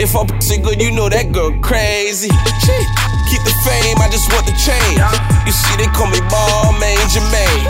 If 0.00 0.12
her 0.12 0.24
pussy 0.24 0.58
good, 0.58 0.80
you 0.80 0.90
know 0.92 1.08
that 1.08 1.32
girl 1.32 1.52
crazy. 1.60 2.30
Shit. 2.64 2.86
keep 3.28 3.42
the 3.44 3.54
fame, 3.64 3.98
I 4.00 4.08
just 4.08 4.32
want 4.32 4.46
the 4.46 4.56
change. 4.56 5.00
You 5.44 5.52
see, 5.52 5.76
they 5.76 5.90
call 5.92 6.08
me 6.08 6.20
ball 6.32 6.72
man, 6.80 6.96
Jermaine. 7.12 7.64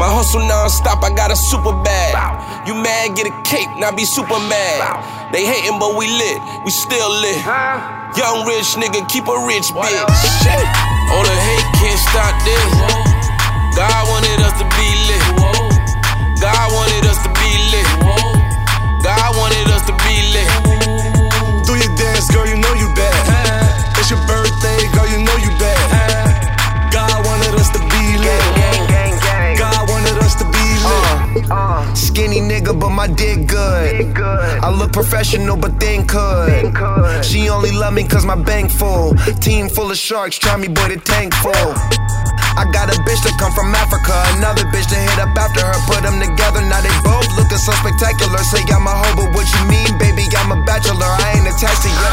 My 0.00 0.08
hustle 0.08 0.46
non-stop, 0.46 1.02
I 1.02 1.10
got 1.12 1.30
a 1.30 1.36
super 1.36 1.74
bag. 1.82 2.16
You 2.66 2.74
mad, 2.74 3.16
get 3.16 3.26
a 3.26 3.34
cape, 3.44 3.68
now 3.76 3.90
be 3.92 4.04
super 4.04 4.38
mad. 4.48 5.32
They 5.32 5.44
hating, 5.44 5.78
but 5.78 5.96
we 5.98 6.08
lit, 6.08 6.40
we 6.64 6.70
still 6.70 7.10
lit. 7.20 7.36
Young 8.16 8.46
rich 8.46 8.76
nigga, 8.80 9.06
keep 9.08 9.28
a 9.28 9.36
rich 9.44 9.68
bitch. 9.76 10.27
All 10.46 11.18
oh, 11.18 11.24
the 11.26 11.34
hate 11.34 11.68
can't 11.82 11.98
stop 11.98 12.34
this. 12.46 12.70
God 13.74 14.02
wanted 14.06 14.38
us 14.46 14.54
to 14.62 14.66
be 14.78 14.88
lit. 15.10 15.24
God 16.38 16.68
wanted 16.70 17.04
us 17.10 17.18
to 17.26 17.30
be 17.42 17.50
lit. 17.74 17.88
God 19.02 19.34
wanted 19.34 19.66
us 19.74 19.82
to 19.90 19.94
be 20.06 20.14
lit. 20.30 20.50
Do 21.66 21.74
your 21.74 21.90
dance, 21.98 22.30
girl, 22.30 22.46
you 22.46 22.54
know 22.54 22.74
you 22.74 22.86
bad. 22.94 23.66
It's 23.98 24.10
your 24.10 24.22
birthday, 24.30 24.86
girl, 24.94 25.08
you 25.10 25.18
know 25.26 25.36
you 25.42 25.50
bad. 25.58 26.92
God 26.92 27.26
wanted 27.26 27.54
us 27.58 27.70
to 27.74 27.80
be 27.90 28.04
lit. 28.22 29.58
God 29.58 29.88
wanted 29.90 30.18
us 30.22 30.34
to 30.38 30.44
be 30.54 30.66
lit. 30.86 31.98
Skinny 31.98 32.40
nigga, 32.40 32.78
but 32.78 32.90
my 32.90 33.08
dick 33.08 33.48
good. 33.48 34.16
I 34.62 34.70
look 34.70 34.92
professional, 34.92 35.56
but 35.56 35.80
love 37.88 37.94
me 37.94 38.06
cause 38.06 38.26
my 38.26 38.36
bank 38.36 38.70
full. 38.70 39.14
Team 39.40 39.68
full 39.68 39.90
of 39.90 39.96
sharks, 39.96 40.36
try 40.36 40.56
me, 40.58 40.68
boy, 40.68 40.88
the 40.88 41.00
tank 41.00 41.32
full. 41.36 42.07
I 42.58 42.66
got 42.66 42.90
a 42.90 42.98
bitch 43.06 43.22
that 43.22 43.38
come 43.38 43.54
from 43.54 43.70
Africa, 43.70 44.10
another 44.34 44.66
bitch 44.66 44.90
that 44.90 44.98
hit 44.98 45.18
up 45.22 45.30
after 45.38 45.62
her. 45.62 45.78
Put 45.86 46.02
them 46.02 46.18
together, 46.18 46.58
now 46.66 46.82
they 46.82 46.90
both 47.06 47.30
looking 47.38 47.62
so 47.62 47.70
spectacular. 47.78 48.42
Say 48.42 48.66
I'm 48.74 48.82
a 48.82 48.90
hoe, 48.98 49.14
but 49.14 49.30
what 49.30 49.46
you 49.46 49.62
mean, 49.70 49.94
baby? 49.94 50.26
I'm 50.34 50.50
a 50.50 50.58
bachelor, 50.66 51.06
I 51.06 51.38
ain't 51.38 51.46
attached 51.46 51.86
to 51.86 51.90
you. 51.94 52.10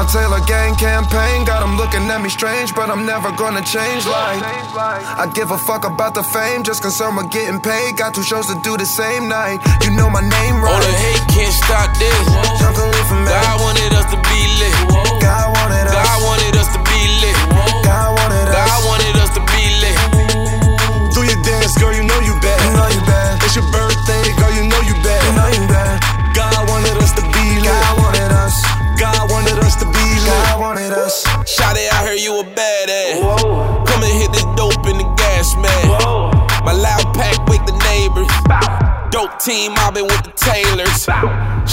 My 0.00 0.08
Taylor 0.08 0.40
gang 0.48 0.74
campaign 0.80 1.44
got 1.44 1.60
them 1.60 1.76
looking 1.76 2.08
at 2.08 2.24
me 2.24 2.32
strange, 2.32 2.74
but 2.74 2.88
I'm 2.88 3.04
never 3.04 3.30
gonna 3.36 3.60
change. 3.60 4.08
Like, 4.08 4.40
I 4.72 5.28
give 5.36 5.52
a 5.52 5.58
fuck 5.58 5.84
about 5.84 6.14
the 6.16 6.24
fame, 6.24 6.64
just 6.64 6.80
concerned 6.80 7.20
with 7.20 7.28
getting 7.28 7.60
paid. 7.60 8.00
Got 8.00 8.16
two 8.16 8.24
shows 8.24 8.48
to 8.48 8.56
do 8.64 8.80
the 8.80 8.88
same 8.88 9.28
night. 9.28 9.60
You 9.84 9.92
know 9.92 10.08
my 10.08 10.24
name, 10.24 10.64
right? 10.64 10.72
All 10.72 10.80
the 10.80 10.88
hate 10.88 11.24
can't 11.28 11.52
stop 11.52 11.92
this. 12.00 12.16
God 12.32 13.60
wanted 13.60 13.92
us 13.92 14.08
to 14.08 14.16
be 14.24 14.40
lit. 14.56 14.83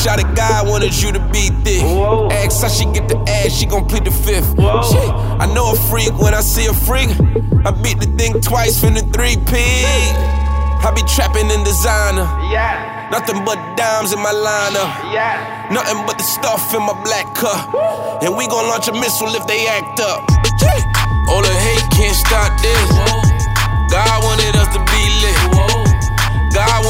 Shawty, 0.02 0.26
God 0.36 0.68
wanted 0.68 0.98
you 0.98 1.12
to 1.14 1.20
beat 1.30 1.54
this. 1.64 1.86
Ask 2.34 2.66
how 2.66 2.70
she 2.70 2.86
get 2.90 3.08
the 3.08 3.22
ass, 3.30 3.54
she 3.54 3.68
gon' 3.68 3.86
plead 3.86 4.06
the 4.06 4.12
fifth. 4.12 4.50
Shit, 4.58 5.10
I 5.38 5.46
know 5.54 5.74
a 5.74 5.76
freak 5.90 6.10
when 6.18 6.34
I 6.34 6.42
see 6.42 6.66
a 6.66 6.74
freak. 6.74 7.14
I 7.62 7.70
beat 7.70 8.02
the 8.02 8.10
thing 8.18 8.42
twice 8.42 8.82
from 8.82 8.96
the 8.96 9.06
three 9.14 9.38
P. 9.46 9.62
I 10.82 10.90
be 10.98 11.06
trapping 11.06 11.54
in 11.54 11.62
designer. 11.64 12.26
Yeah. 12.50 13.14
Nothing 13.14 13.46
but 13.46 13.62
dimes 13.78 14.10
in 14.10 14.18
my 14.18 14.34
lineup. 14.34 14.90
Yeah. 15.14 15.70
Nothing 15.70 16.02
but 16.10 16.18
the 16.18 16.26
stuff 16.26 16.74
in 16.74 16.82
my 16.82 16.98
black 17.06 17.30
cup. 17.38 17.70
And 18.26 18.34
we 18.34 18.50
gon' 18.50 18.66
launch 18.74 18.90
a 18.90 18.94
missile 18.98 19.30
if 19.38 19.46
they 19.46 19.70
act 19.70 20.02
up. 20.02 20.26
All 21.30 21.46
the 21.46 21.54
hate 21.54 21.86
can't 21.94 22.18
stop 22.18 22.50
this. 22.66 22.90
God 23.94 24.18
wanted 24.26 24.58
us 24.58 24.74
to 24.74 24.82
be 24.82 25.02
lit. 25.22 25.38
God 26.58 26.82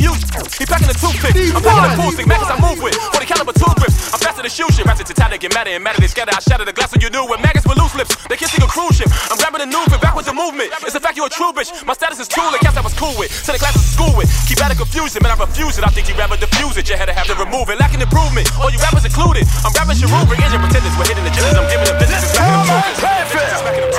exclusive. 0.00 0.30
Packing. 0.30 0.50
He 0.56 0.64
packing 0.64 0.90
a 0.90 0.96
toothpick. 0.96 1.34
I'm 1.52 1.62
packing 1.62 1.92
a 1.92 1.96
pool 2.00 2.12
stick. 2.12 2.26
Mac 2.26 2.40
I 2.40 2.56
move 2.60 2.80
with. 2.82 2.96
40 2.96 3.26
caliber 3.26 3.52
two 3.52 3.72
grips. 3.76 4.12
I'm 4.12 4.20
faster 4.20 4.42
than 4.42 4.50
shoe 4.50 4.68
shit. 4.72 4.86
Rats 4.86 5.04
to 5.04 5.14
tatted, 5.14 5.40
get 5.40 5.52
madder 5.54 5.70
and 5.76 5.84
madder. 5.84 6.00
They 6.00 6.08
scatter. 6.08 6.32
I 6.32 6.40
shatter 6.40 6.64
the 6.64 6.72
glass 6.72 6.92
when 6.92 7.00
you 7.00 7.10
knew. 7.10 7.26
With 7.28 7.40
maggots 7.40 7.66
with 7.66 7.78
loose 7.78 7.94
lips. 7.94 8.16
They 8.28 8.36
kissing 8.36 8.62
a 8.62 8.68
cruise 8.68 8.96
ship. 8.96 9.08
I'm 9.30 9.36
grabbing 9.36 9.60
a 9.60 9.68
new 9.68 9.82
bit. 9.90 10.00
Back 10.00 10.16
with 10.16 10.26
the 10.26 10.34
movement. 10.34 10.72
It's 10.82 10.96
the 10.96 11.02
fact 11.02 11.16
you 11.16 11.24
a 11.24 11.30
true 11.30 11.52
bitch. 11.52 11.70
My 11.84 11.94
status 11.94 12.20
is 12.20 12.28
cool. 12.28 12.50
The 12.50 12.58
cats 12.58 12.76
I 12.76 12.82
was 12.82 12.94
cool 12.94 13.14
with. 13.18 13.30
Send 13.30 13.56
the 13.56 13.62
classes 13.62 13.82
to 13.82 13.90
school 13.92 14.12
with. 14.16 14.28
Keep 14.48 14.60
out 14.64 14.72
of 14.72 14.78
confusion. 14.78 15.20
Man, 15.22 15.32
I 15.32 15.36
refuse 15.36 15.76
it. 15.78 15.84
I 15.84 15.92
think 15.92 16.08
you 16.08 16.14
rather 16.16 16.36
diffuse 16.36 16.76
it. 16.76 16.88
You 16.88 16.96
had 16.96 17.06
to 17.06 17.16
have 17.16 17.28
to 17.28 17.36
remove 17.36 17.68
it. 17.68 17.78
Lacking 17.78 18.00
improvement. 18.00 18.48
All 18.56 18.70
you 18.70 18.78
rappers 18.80 19.04
included. 19.04 19.44
I'm 19.66 19.72
rapping 19.76 19.96
shit 19.96 20.08
rubric. 20.08 20.40
Engine 20.40 20.60
pretenders. 20.60 20.94
We're 20.96 21.08
hitting 21.08 21.24
the 21.24 21.32
agendas. 21.32 21.58
I'm 21.58 21.68
giving 21.68 21.86
them 21.86 21.98
business. 22.00 22.24
It's 22.24 22.36
backing 22.38 23.84
them 23.84 23.90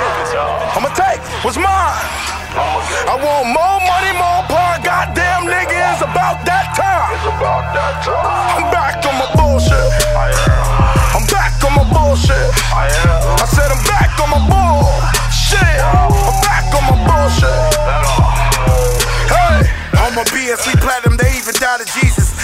I'ma 0.74 0.88
take 0.94 1.20
what's 1.44 1.56
mine. 1.56 2.41
I 2.54 3.16
want 3.16 3.48
more 3.48 3.80
money, 3.80 4.12
more 4.12 4.44
power. 4.44 4.76
Goddamn 4.84 5.48
nigga, 5.48 5.72
it's 5.72 6.02
about 6.02 6.44
that 6.44 6.76
time. 6.76 7.16
It's 7.16 7.24
about 7.24 7.72
that 7.72 8.04
time. 8.04 8.60
I'm 8.60 8.68
back 8.68 9.00
on 9.08 9.16
my 9.16 9.28
bullshit. 9.32 9.72
I'm 11.16 11.24
back 11.32 11.56
on 11.64 11.72
my 11.80 11.84
bullshit. 11.88 12.52
I 12.76 12.92
am. 13.08 13.40
I 13.40 13.46
said 13.48 13.72
I'm 13.72 13.80
back 13.88 14.12
on 14.20 14.28
my 14.36 14.42
bullshit. 14.52 15.80
I'm 15.80 16.12
back 16.44 16.68
on 16.76 16.84
my 16.92 16.96
bullshit. 17.08 17.56
Hey. 19.32 19.64
On 20.04 20.12
my 20.14 20.24
BSC 20.28 20.76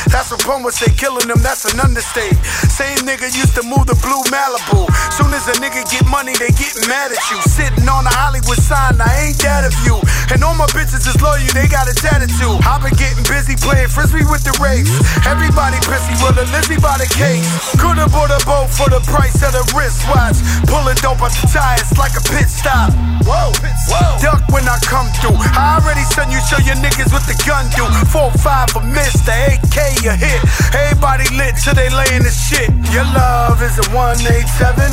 That's 0.08 0.30
what 0.30 0.40
poets 0.40 0.80
say 0.80 0.90
killing 0.92 1.28
them, 1.28 1.40
that's 1.42 1.68
an 1.72 1.80
understate. 1.80 2.36
Same 2.72 2.98
nigga 3.04 3.28
used 3.28 3.54
to 3.56 3.62
move 3.62 3.86
the 3.86 3.96
blue 4.00 4.22
Malibu. 4.32 4.88
Soon 5.12 5.32
as 5.36 5.46
a 5.48 5.54
nigga 5.60 5.84
get 5.90 6.04
money, 6.08 6.32
they 6.40 6.48
get 6.56 6.72
mad 6.88 7.12
at 7.12 7.20
you. 7.30 7.38
Sitting 7.44 7.88
on 7.88 8.06
a 8.06 8.12
Hollywood 8.12 8.58
sign, 8.58 9.00
I 9.00 9.28
ain't 9.28 9.38
that 9.44 9.68
of 9.68 9.74
you. 9.84 10.00
And 10.30 10.44
all 10.44 10.54
my 10.54 10.68
bitches 10.76 11.08
is 11.08 11.16
loyal, 11.24 11.40
they 11.56 11.66
got 11.68 11.88
a 11.88 11.94
tattoo. 11.96 12.60
i 12.68 12.76
been 12.84 12.92
getting 13.00 13.24
busy 13.24 13.56
playing 13.56 13.88
frisbee 13.88 14.28
with 14.28 14.44
the 14.44 14.52
race. 14.60 14.88
Everybody 15.24 15.80
busy 15.88 16.14
with 16.20 16.36
a 16.36 16.46
Lizzie 16.52 16.76
by 16.76 17.00
the 17.00 17.08
case. 17.16 17.48
Could've 17.80 18.12
bought 18.12 18.28
a 18.28 18.40
boat 18.44 18.68
for 18.68 18.92
the 18.92 19.00
price 19.08 19.40
of 19.40 19.56
the 19.56 19.64
wristwatch. 19.72 20.36
Pulling 20.68 21.00
dope 21.00 21.24
out 21.24 21.32
the 21.32 21.48
tires 21.48 21.88
like 21.96 22.12
a 22.12 22.22
pit 22.28 22.48
stop. 22.52 22.92
Whoa, 23.24 23.52
whoa. 23.88 24.20
Duck 24.20 24.44
when 24.52 24.68
I 24.68 24.76
come 24.84 25.08
through. 25.20 25.36
I 25.56 25.80
already 25.80 26.04
sent 26.12 26.28
you 26.28 26.40
show 26.44 26.60
your 26.60 26.76
niggas 26.76 27.08
what 27.08 27.24
the 27.24 27.36
gun 27.48 27.64
do. 27.72 27.88
Four 28.12 28.28
five 28.44 28.68
a 28.76 28.84
miss, 28.84 29.16
the 29.24 29.32
AK 29.32 29.76
a 30.04 30.14
hit. 30.16 30.40
Everybody 30.76 31.24
lit 31.36 31.56
till 31.56 31.72
they 31.72 31.88
laying 31.88 32.24
the 32.24 32.32
shit. 32.32 32.68
Your 32.92 33.08
love 33.16 33.60
is 33.64 33.80
a 33.80 33.86
187. 33.96 34.92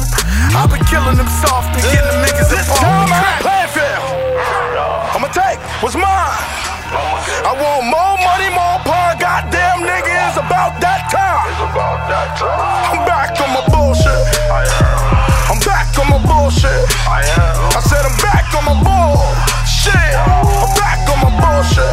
I've 0.56 0.72
been 0.72 0.84
killing 0.88 1.20
them 1.20 1.28
soft 1.44 1.76
and 1.76 1.84
getting 1.92 2.08
them 2.08 2.24
niggas 2.24 2.48
This 2.48 2.64
involved. 2.72 3.12
time 3.12 3.12
I 3.12 3.42
playing 3.44 3.72
fair. 3.76 4.05
What's 5.84 5.96
mine. 5.96 6.06
I 6.08 7.52
want 7.52 7.84
more 7.92 8.16
money, 8.24 8.48
more 8.48 8.80
power. 8.88 9.12
Goddamn 9.20 9.84
nigga, 9.84 10.08
it's 10.32 10.40
about 10.40 10.80
that 10.80 11.12
time. 11.12 11.52
It's 11.52 11.60
about 11.68 12.08
that 12.08 12.40
time. 12.40 12.96
I'm 12.96 13.04
back 13.04 13.36
on 13.44 13.52
my 13.52 13.60
bullshit. 13.68 14.24
I 14.48 14.64
am. 14.64 15.52
I'm 15.52 15.60
back 15.68 15.92
on 16.00 16.08
my 16.08 16.20
bullshit. 16.24 16.88
I 17.12 17.28
am. 17.28 17.76
I 17.76 17.82
said 17.84 18.08
I'm 18.08 18.16
back 18.24 18.48
on 18.56 18.64
my 18.72 18.78
bullshit. 18.80 20.16
I'm 20.16 20.72
back 20.80 21.04
on 21.12 21.20
my 21.28 21.32
bullshit. 21.44 21.92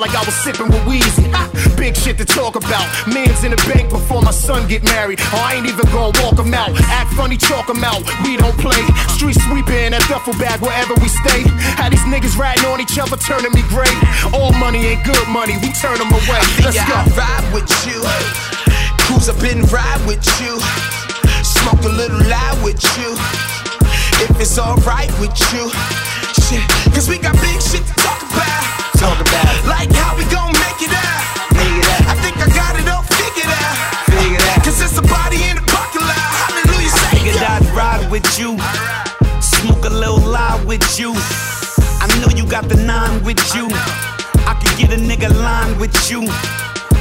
Like 0.00 0.16
I 0.16 0.24
was 0.24 0.32
sipping 0.40 0.72
with 0.72 0.80
Weezy. 0.88 1.28
Ha, 1.36 1.44
Big 1.76 1.92
shit 1.92 2.16
to 2.16 2.24
talk 2.24 2.56
about. 2.56 2.88
Man's 3.04 3.44
in 3.44 3.52
the 3.52 3.60
bank 3.68 3.92
before 3.92 4.24
my 4.24 4.32
son 4.32 4.64
get 4.64 4.80
married. 4.96 5.20
Oh, 5.28 5.44
I 5.44 5.60
ain't 5.60 5.68
even 5.68 5.84
gonna 5.92 6.16
walk 6.24 6.40
him 6.40 6.56
out. 6.56 6.72
Act 6.88 7.12
funny, 7.12 7.36
chalk 7.36 7.68
him 7.68 7.84
out. 7.84 8.00
We 8.24 8.40
don't 8.40 8.56
play. 8.56 8.80
Street 9.12 9.36
sweeping 9.44 9.92
that 9.92 10.00
duffel 10.08 10.32
bag 10.40 10.64
wherever 10.64 10.96
we 11.04 11.12
stay. 11.12 11.44
How 11.76 11.92
these 11.92 12.00
niggas 12.08 12.40
ratting 12.40 12.64
on 12.72 12.80
each 12.80 12.96
other, 12.96 13.20
turning 13.20 13.52
me 13.52 13.60
gray. 13.68 13.92
All 14.32 14.56
money 14.56 14.88
ain't 14.88 15.04
good 15.04 15.20
money, 15.28 15.60
we 15.60 15.68
turn 15.76 16.00
them 16.00 16.08
away. 16.08 16.40
Let's 16.64 16.80
go. 16.80 16.96
I 16.96 17.04
ride 17.12 17.46
with 17.52 17.68
you. 17.84 18.00
Cruise 19.04 19.28
up 19.28 19.36
and 19.44 19.68
ride 19.68 20.00
with 20.08 20.24
you. 20.40 20.56
Smoke 21.44 21.84
a 21.84 21.92
little 21.92 22.24
loud 22.24 22.56
with 22.64 22.80
you. 22.96 23.12
If 24.24 24.32
it's 24.40 24.56
alright 24.56 25.12
with 25.20 25.36
you. 25.52 25.68
Shit, 26.48 26.64
cause 26.96 27.04
we 27.04 27.20
got 27.20 27.36
big 27.44 27.60
shit 27.60 27.84
to 27.84 27.94
talk 28.00 28.24
about. 28.32 28.69
Talk 29.00 29.16
about 29.16 29.48
it. 29.56 29.64
Like 29.64 29.88
how 29.96 30.12
we 30.12 30.28
gon' 30.28 30.52
make 30.60 30.84
it 30.84 30.92
out. 30.92 31.56
Make 31.56 31.72
it 31.72 31.88
out. 31.88 32.12
I 32.12 32.14
think 32.20 32.36
I 32.36 32.44
got 32.52 32.76
it 32.76 32.84
all 32.84 33.00
figured 33.00 33.48
out. 33.48 33.76
Figured 34.12 34.44
out. 34.44 34.60
Cause 34.60 34.76
it's 34.84 34.98
a 34.98 35.06
body 35.08 35.40
in 35.48 35.56
the 35.56 35.64
parking 35.72 36.04
lot. 36.04 36.20
Hallelujah, 36.20 36.92
say 36.92 37.16
Figured. 37.16 37.40
I'd 37.40 37.64
ride 37.72 38.04
with 38.12 38.28
you. 38.38 38.60
Smoke 39.40 39.86
a 39.86 39.88
little 39.88 40.20
loud 40.20 40.66
with 40.68 40.84
you. 41.00 41.14
I 41.16 42.12
know 42.20 42.28
you 42.36 42.44
got 42.44 42.68
the 42.68 42.76
nine 42.76 43.24
with 43.24 43.40
you. 43.56 43.72
I 44.44 44.52
could 44.60 44.76
get 44.76 44.92
a 44.92 45.00
nigga 45.00 45.32
line 45.32 45.80
with 45.80 45.96
you. 46.10 46.20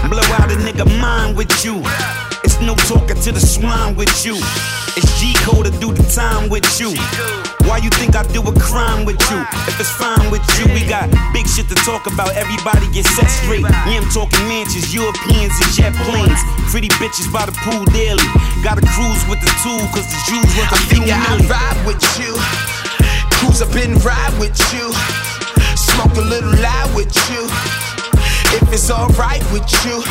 Blow 0.08 0.24
out 0.40 0.48
a 0.48 0.56
nigga 0.56 0.88
mind 1.02 1.36
with 1.36 1.52
you. 1.66 1.84
It's 2.48 2.62
no 2.62 2.76
talking 2.88 3.20
to 3.28 3.32
the 3.34 3.42
swine 3.44 3.98
with 3.98 4.26
you. 4.26 4.36
It's 4.96 5.20
G 5.20 5.36
code 5.44 5.66
to 5.66 5.72
do 5.84 5.92
the 5.92 6.08
time 6.08 6.48
with 6.48 6.64
you. 6.80 6.96
Why 7.68 7.78
you 7.84 7.90
think 8.12 8.26
I 8.26 8.34
do 8.34 8.42
a 8.42 8.54
crime 8.60 9.06
with 9.06 9.20
you? 9.30 9.40
If 9.70 9.80
it's 9.80 9.92
fine 9.94 10.32
with 10.32 10.42
you, 10.58 10.66
we 10.74 10.82
got 10.88 11.10
big 11.34 11.46
shit 11.48 11.70
to 11.70 11.76
talk 11.86 12.08
about. 12.08 12.34
Everybody 12.34 12.90
get 12.92 13.06
set 13.06 13.30
straight. 13.30 13.62
Yeah, 13.62 14.02
I'm 14.02 14.10
talking 14.10 14.42
mansions, 14.50 14.94
Europeans, 14.94 15.54
and 15.62 15.70
jet 15.78 15.94
planes. 16.10 16.40
Pretty 16.74 16.90
bitches 16.98 17.30
by 17.32 17.46
the 17.46 17.54
pool 17.62 17.86
daily. 17.94 18.26
Gotta 18.66 18.82
cruise 18.98 19.22
with 19.30 19.40
the 19.42 19.52
tool, 19.62 19.82
cause 19.94 20.08
the 20.10 20.20
Jews 20.26 20.50
worth 20.58 20.74
a 20.74 20.80
few 20.90 21.04
Yeah, 21.06 21.22
I 21.22 21.38
million. 21.38 21.50
ride 21.50 21.80
with 21.86 22.02
you. 22.18 22.34
Cruise 23.38 23.62
up 23.62 23.74
and 23.78 23.94
ride 24.04 24.34
with 24.42 24.58
you. 24.74 24.90
Smoke 25.78 26.18
a 26.18 26.26
little 26.26 26.54
loud 26.58 26.90
with 26.96 27.14
you. 27.30 27.46
If 28.58 28.66
it's 28.74 28.90
alright 28.90 29.44
with 29.54 29.68
you. 29.86 30.02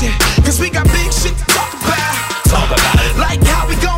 Shit, 0.00 0.14
cause 0.44 0.60
we 0.60 0.70
got 0.70 0.86
big 0.88 1.12
shit 1.12 1.36
to 1.36 1.44
talk 1.52 1.72
about. 1.76 2.14
Talk 2.48 2.68
about 2.72 2.96
it. 3.04 3.16
Like 3.20 3.42
how 3.44 3.68
we 3.68 3.76
gon' 3.84 3.97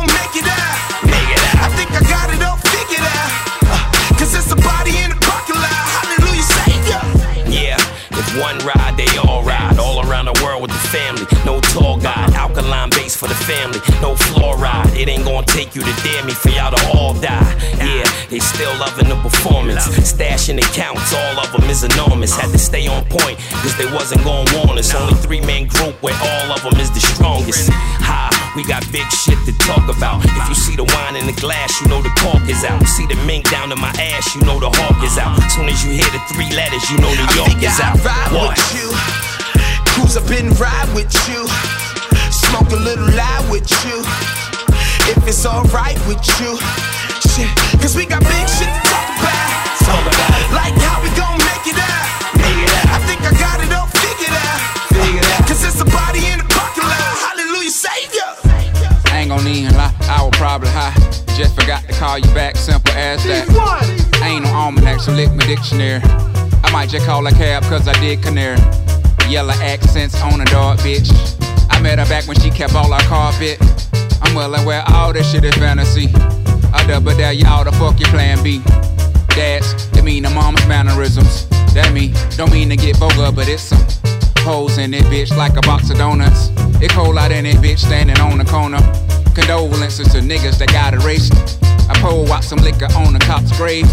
the 10.33 10.43
world 10.43 10.61
with 10.61 10.71
the 10.71 10.83
family. 10.89 11.25
No 11.45 11.59
tall 11.61 11.97
guy, 11.99 12.25
alkaline 12.35 12.89
base 12.91 13.15
for 13.15 13.27
the 13.27 13.35
family. 13.35 13.79
No 14.01 14.15
fluoride. 14.15 14.95
It 14.97 15.07
ain't 15.09 15.25
gonna 15.25 15.45
take 15.45 15.75
you 15.75 15.81
to 15.81 15.93
dare 16.03 16.23
me 16.23 16.33
for 16.33 16.49
y'all 16.49 16.71
to 16.71 16.81
all 16.97 17.13
die. 17.13 17.43
Yeah, 17.81 18.05
they 18.29 18.39
still 18.39 18.73
loving 18.77 19.09
the 19.09 19.15
performance. 19.21 19.87
Stashing 20.01 20.59
accounts, 20.59 21.13
all 21.13 21.39
of 21.39 21.51
them 21.51 21.69
is 21.69 21.83
enormous. 21.83 22.35
Had 22.35 22.51
to 22.51 22.59
stay 22.59 22.87
on 22.87 23.03
point, 23.05 23.37
cause 23.63 23.75
they 23.77 23.89
wasn't 23.91 24.23
gonna 24.23 24.45
warn 24.63 24.77
us. 24.77 24.93
Only 24.93 25.15
three 25.15 25.41
man 25.41 25.67
group 25.67 25.95
where 26.01 26.15
all 26.15 26.51
of 26.55 26.61
them 26.63 26.79
is 26.79 26.91
the 26.91 26.99
strongest. 27.01 27.69
Ha, 27.71 28.29
we 28.55 28.63
got 28.63 28.83
big 28.91 29.07
shit 29.11 29.37
to 29.45 29.53
talk 29.65 29.83
about. 29.89 30.23
If 30.25 30.49
you 30.49 30.55
see 30.55 30.75
the 30.75 30.85
wine 30.85 31.15
in 31.15 31.25
the 31.25 31.37
glass, 31.41 31.81
you 31.81 31.87
know 31.87 32.01
the 32.01 32.13
cork 32.21 32.43
is 32.47 32.63
out. 32.63 32.83
See 32.87 33.07
the 33.07 33.15
mink 33.27 33.49
down 33.49 33.69
to 33.69 33.75
my 33.75 33.91
ass, 33.99 34.35
you 34.35 34.41
know 34.41 34.59
the 34.59 34.69
hawk 34.69 35.01
is 35.03 35.17
out. 35.17 35.35
Soon 35.51 35.67
as 35.69 35.83
you 35.83 35.91
hear 35.91 36.09
the 36.11 36.21
three 36.33 36.51
letters, 36.55 36.83
you 36.91 36.97
know 36.99 37.11
New 37.11 37.29
York 37.35 37.57
is 37.63 37.79
I 37.79 37.89
out. 37.91 38.05
ride 38.05 38.31
What? 38.31 38.57
with 38.57 38.75
you. 38.75 39.30
Cruise 40.01 40.17
up 40.17 40.29
and 40.31 40.49
ride 40.59 40.89
with 40.95 41.13
you. 41.29 41.45
Smoke 42.33 42.73
a 42.73 42.81
little 42.81 43.05
loud 43.13 43.45
with 43.51 43.69
you. 43.85 44.01
If 45.05 45.27
it's 45.27 45.45
alright 45.45 45.95
with 46.09 46.25
you. 46.41 46.57
Shit, 47.29 47.53
cause 47.77 47.95
we 47.95 48.07
got 48.09 48.21
big 48.25 48.47
shit 48.49 48.65
to 48.65 48.81
talk 48.89 49.05
about. 49.21 49.77
Talk 49.85 50.01
about 50.01 50.41
it. 50.41 50.49
Like 50.57 50.73
how 50.81 50.97
we 51.05 51.09
gon' 51.13 51.37
make 51.45 51.69
it 51.69 51.77
out. 51.77 52.33
Make 52.33 52.65
it 52.65 52.73
out. 52.81 52.97
I 52.97 52.99
think 53.05 53.21
I 53.21 53.31
got 53.37 53.61
it 53.61 53.69
all 53.77 53.85
figured 54.01 54.33
out. 54.33 54.59
Figured 54.89 55.25
out. 55.37 55.45
Cause 55.45 55.61
it's 55.63 55.79
a 55.79 55.85
body 55.85 56.25
in 56.33 56.39
the 56.41 56.49
parking 56.49 56.89
lot. 56.89 56.97
Hallelujah, 57.21 57.69
Savior. 57.69 58.29
I 59.13 59.21
ain't 59.21 59.29
gonna 59.29 59.47
even 59.47 59.77
lie, 59.77 59.93
I 60.09 60.23
was 60.25 60.35
probably 60.35 60.69
high. 60.69 60.97
Just 61.37 61.53
forgot 61.53 61.83
to 61.85 61.93
call 61.93 62.17
you 62.17 62.33
back, 62.33 62.55
simple 62.55 62.91
as 62.93 63.23
that. 63.25 63.45
I 64.17 64.27
ain't 64.27 64.45
no 64.45 64.49
almanac, 64.49 65.01
so 65.01 65.11
lick 65.11 65.31
my 65.31 65.45
dictionary. 65.45 66.01
I 66.63 66.71
might 66.73 66.89
just 66.89 67.05
call 67.05 67.25
a 67.27 67.31
cab 67.31 67.61
cause 67.63 67.87
I 67.87 67.93
did 68.01 68.23
canary. 68.23 68.57
Yellow 69.31 69.53
accents 69.61 70.21
on 70.23 70.41
a 70.41 70.45
dog, 70.45 70.79
bitch. 70.79 71.09
I 71.69 71.79
met 71.79 71.99
her 71.99 72.05
back 72.07 72.27
when 72.27 72.37
she 72.41 72.49
kept 72.49 72.75
all 72.75 72.91
our 72.91 72.99
carpet. 73.03 73.57
I'm 74.21 74.35
well 74.35 74.53
aware 74.53 74.83
all 74.87 75.13
this 75.13 75.31
shit 75.31 75.45
is 75.45 75.55
fantasy. 75.55 76.09
I 76.73 76.85
double 76.85 77.15
dare 77.15 77.31
y'all 77.31 77.63
to 77.63 77.71
fuck 77.71 77.97
your 77.97 78.09
plan 78.09 78.43
B. 78.43 78.61
Dads, 79.29 79.89
that 79.91 80.03
mean 80.03 80.23
the 80.23 80.29
mom's 80.31 80.67
mannerisms. 80.67 81.47
That 81.73 81.93
me, 81.93 82.13
don't 82.35 82.51
mean 82.51 82.67
to 82.71 82.75
get 82.75 82.97
vulgar, 82.97 83.31
but 83.31 83.47
it's 83.47 83.63
some 83.63 83.79
hoes 84.39 84.77
in 84.77 84.93
it, 84.93 85.05
bitch, 85.05 85.33
like 85.37 85.55
a 85.55 85.61
box 85.61 85.89
of 85.89 85.97
donuts. 85.97 86.49
It 86.81 86.91
cold 86.91 87.17
out 87.17 87.31
in 87.31 87.45
it, 87.45 87.55
bitch, 87.55 87.79
standing 87.79 88.19
on 88.19 88.37
the 88.37 88.43
corner. 88.43 88.81
Condolences 89.33 90.11
to 90.11 90.19
niggas 90.19 90.57
that 90.57 90.73
got 90.73 90.93
erased. 90.93 91.31
I 91.89 91.93
pull 92.01 92.29
out 92.33 92.43
some 92.43 92.59
liquor 92.59 92.91
on 92.97 93.13
the 93.13 93.19
cop's 93.19 93.55
grave. 93.55 93.85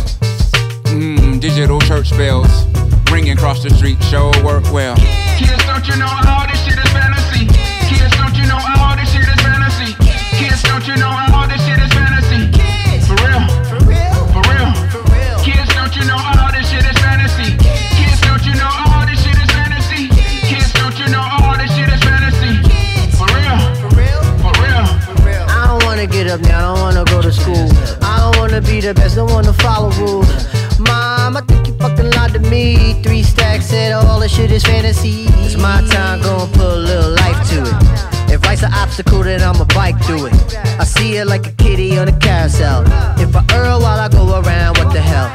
Mmm, 0.90 1.40
digital 1.40 1.80
church 1.82 2.10
bells. 2.10 2.66
Ringing 3.12 3.32
across 3.32 3.62
the 3.62 3.70
street, 3.70 4.02
sure 4.04 4.30
work 4.44 4.70
well. 4.70 4.94
Kids, 5.40 5.64
don't 5.66 5.86
you 5.88 5.96
know 5.96 6.06
all 6.06 6.46
this 6.46 6.60
shit 6.62 6.78
is 6.78 6.90
fantasy? 6.92 7.48
Kids, 7.88 8.12
don't 8.14 8.36
you 8.36 8.46
know 8.46 8.60
all 8.78 8.94
this 8.94 9.10
shit 9.10 9.26
is 9.26 9.40
fantasy? 9.40 9.96
Kids, 10.36 10.62
don't 10.62 10.86
you 10.86 10.94
know 10.96 11.08
all 11.08 11.48
this 11.48 11.58
shit 11.64 11.80
is 11.80 11.90
fantasy? 11.90 12.52
For 13.08 13.16
real. 13.24 13.42
For 13.64 13.80
real. 13.88 14.12
For 14.30 14.42
real. 14.46 14.70
For 14.92 15.02
real. 15.08 15.38
Kids, 15.40 15.66
don't 15.74 15.90
you 15.96 16.04
know 16.04 16.20
all 16.20 16.52
this 16.52 16.68
shit 16.68 16.84
is 16.84 16.98
fantasy? 17.00 17.56
Kids, 17.96 18.20
don't 18.22 18.44
you 18.44 18.54
know 18.54 18.70
all 18.92 19.02
this 19.08 19.18
shit 19.24 19.34
is 19.40 19.50
fantasy? 19.56 20.12
Kids, 20.44 20.70
don't 20.76 20.94
you 21.00 21.08
know 21.08 21.24
all 21.42 21.56
this 21.56 21.72
shit 21.74 21.88
is 21.88 22.02
fantasy? 22.04 22.60
For 23.16 23.26
real, 23.34 23.56
for 23.82 23.90
real. 23.96 24.20
For 24.44 24.52
real. 24.62 24.84
For 25.08 25.16
real. 25.24 25.44
I 25.48 25.64
don't 25.66 25.82
wanna 25.82 26.06
get 26.06 26.28
up 26.28 26.40
now, 26.44 26.76
I 26.76 26.76
don't 26.76 26.80
wanna 26.84 27.04
go 27.08 27.22
to 27.22 27.32
school. 27.32 27.72
I 28.04 28.20
don't 28.20 28.36
wanna 28.36 28.60
be 28.60 28.80
the 28.80 28.92
best, 28.92 29.16
don't 29.16 29.32
wanna 29.32 29.54
follow 29.54 29.90
rules. 29.96 30.57
Fucking 31.98 32.12
lied 32.12 32.32
to 32.34 32.38
me. 32.38 32.94
Three 33.02 33.24
stacks 33.24 33.66
said 33.66 33.92
all 33.92 34.20
this 34.20 34.32
shit 34.32 34.52
is 34.52 34.62
fantasy. 34.62 35.24
It's 35.44 35.56
my 35.56 35.84
time, 35.90 36.22
gonna 36.22 36.50
put 36.52 36.60
a 36.60 36.76
little 36.76 37.10
life 37.10 37.48
to 37.50 37.62
it. 37.62 38.32
If 38.32 38.44
life's 38.44 38.62
an 38.62 38.72
obstacle, 38.72 39.24
then 39.24 39.42
I'ma 39.42 39.64
bike 39.64 40.00
through 40.04 40.26
it. 40.26 40.56
I 40.78 40.84
see 40.84 41.16
it 41.16 41.26
like 41.26 41.46
a 41.48 41.52
kitty 41.52 41.98
on 41.98 42.06
a 42.06 42.16
carousel. 42.20 42.84
If 43.18 43.34
I 43.34 43.44
err 43.52 43.80
while 43.80 43.98
I 43.98 44.08
go 44.08 44.40
around, 44.40 44.78
what 44.78 44.92
the 44.92 45.00
hell? 45.00 45.26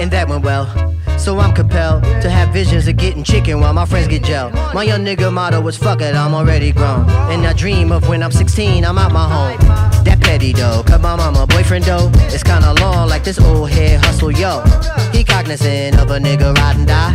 And 0.00 0.10
that 0.10 0.28
went 0.28 0.42
well. 0.42 0.89
So 1.20 1.38
I'm 1.38 1.52
compelled 1.52 2.02
to 2.22 2.30
have 2.30 2.48
visions 2.48 2.88
of 2.88 2.96
getting 2.96 3.22
chicken 3.22 3.60
while 3.60 3.74
my 3.74 3.84
friends 3.84 4.08
get 4.08 4.24
gel. 4.24 4.50
My 4.72 4.84
young 4.84 5.04
nigga 5.04 5.30
motto 5.30 5.60
was 5.60 5.76
fuck 5.76 6.00
it, 6.00 6.14
I'm 6.14 6.32
already 6.32 6.72
grown. 6.72 7.08
And 7.30 7.46
I 7.46 7.52
dream 7.52 7.92
of 7.92 8.08
when 8.08 8.22
I'm 8.22 8.32
16, 8.32 8.86
I'm 8.86 8.96
out 8.96 9.12
my 9.12 9.28
home. 9.28 9.58
That 10.04 10.18
petty 10.22 10.54
though, 10.54 10.82
cause 10.82 10.98
my 11.02 11.16
mama 11.16 11.46
boyfriend 11.46 11.84
though, 11.84 12.10
it's 12.32 12.42
kinda 12.42 12.72
long 12.80 13.10
like 13.10 13.22
this 13.22 13.38
old 13.38 13.68
head 13.68 14.02
hustle, 14.02 14.30
yo. 14.30 14.62
He 15.12 15.22
cognizant 15.22 16.00
of 16.00 16.10
a 16.10 16.18
nigga 16.18 16.56
ride 16.56 16.76
and 16.76 16.86
die. 16.88 17.14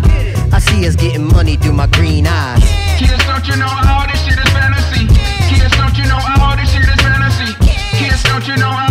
I 0.54 0.60
see 0.60 0.88
us 0.88 0.96
getting 0.96 1.26
money 1.26 1.56
through 1.56 1.74
my 1.74 1.88
green 1.88 2.28
eyes. 2.28 2.62
Kids, 3.00 3.26
don't 3.26 3.48
you 3.48 3.56
know 3.58 3.68
all 3.90 4.06
this 4.06 4.22
shit 4.24 4.38
is 4.38 4.52
fantasy? 4.54 5.08
Kids, 5.50 5.76
don't 5.78 5.98
you 5.98 6.06
know 6.06 6.22
all 6.40 6.56
this 6.56 6.72
shit 6.72 6.88
is 6.88 7.02
fantasy? 7.02 7.58
Kids, 7.98 8.22
don't 8.24 8.48
you 8.48 8.56
know 8.58 8.85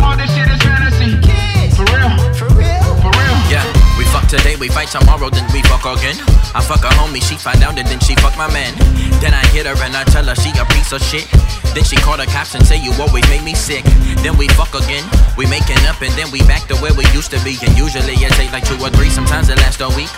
today, 4.38 4.57
we 4.57 4.68
fight 4.68 4.88
tomorrow, 4.88 5.31
then 5.31 5.47
we 5.53 5.62
fuck 5.70 5.87
again. 5.87 6.18
I 6.55 6.61
fuck 6.62 6.83
a 6.83 6.90
homie, 6.99 7.23
she 7.23 7.37
find 7.37 7.62
out 7.62 7.79
and 7.79 7.87
then 7.87 8.01
she 8.01 8.14
fuck 8.18 8.37
my 8.37 8.51
man. 8.51 8.75
Then 9.23 9.35
I 9.35 9.44
hit 9.55 9.66
her 9.66 9.79
and 9.79 9.94
I 9.94 10.03
tell 10.05 10.25
her 10.25 10.35
she 10.35 10.51
a 10.59 10.64
piece 10.75 10.90
of 10.92 11.03
shit. 11.03 11.27
Then 11.75 11.85
she 11.85 11.97
call 11.97 12.16
the 12.16 12.27
cops 12.27 12.55
and 12.55 12.64
say 12.66 12.79
you 12.79 12.90
always 12.99 13.27
make 13.31 13.42
me 13.42 13.55
sick. 13.55 13.85
Then 14.23 14.37
we 14.37 14.49
fuck 14.59 14.75
again. 14.75 15.05
We 15.37 15.47
making 15.47 15.79
up 15.87 16.03
and 16.03 16.12
then 16.18 16.31
we 16.31 16.42
back 16.51 16.66
to 16.68 16.77
where 16.83 16.94
we 16.94 17.07
used 17.14 17.31
to 17.31 17.40
be. 17.44 17.59
And 17.62 17.77
usually 17.79 18.14
it 18.18 18.33
take 18.35 18.51
like 18.51 18.66
two 18.66 18.79
or 18.83 18.90
three, 18.90 19.11
sometimes 19.11 19.49
it 19.51 19.59
lasts 19.59 19.81
a 19.81 19.90
week. 19.94 20.11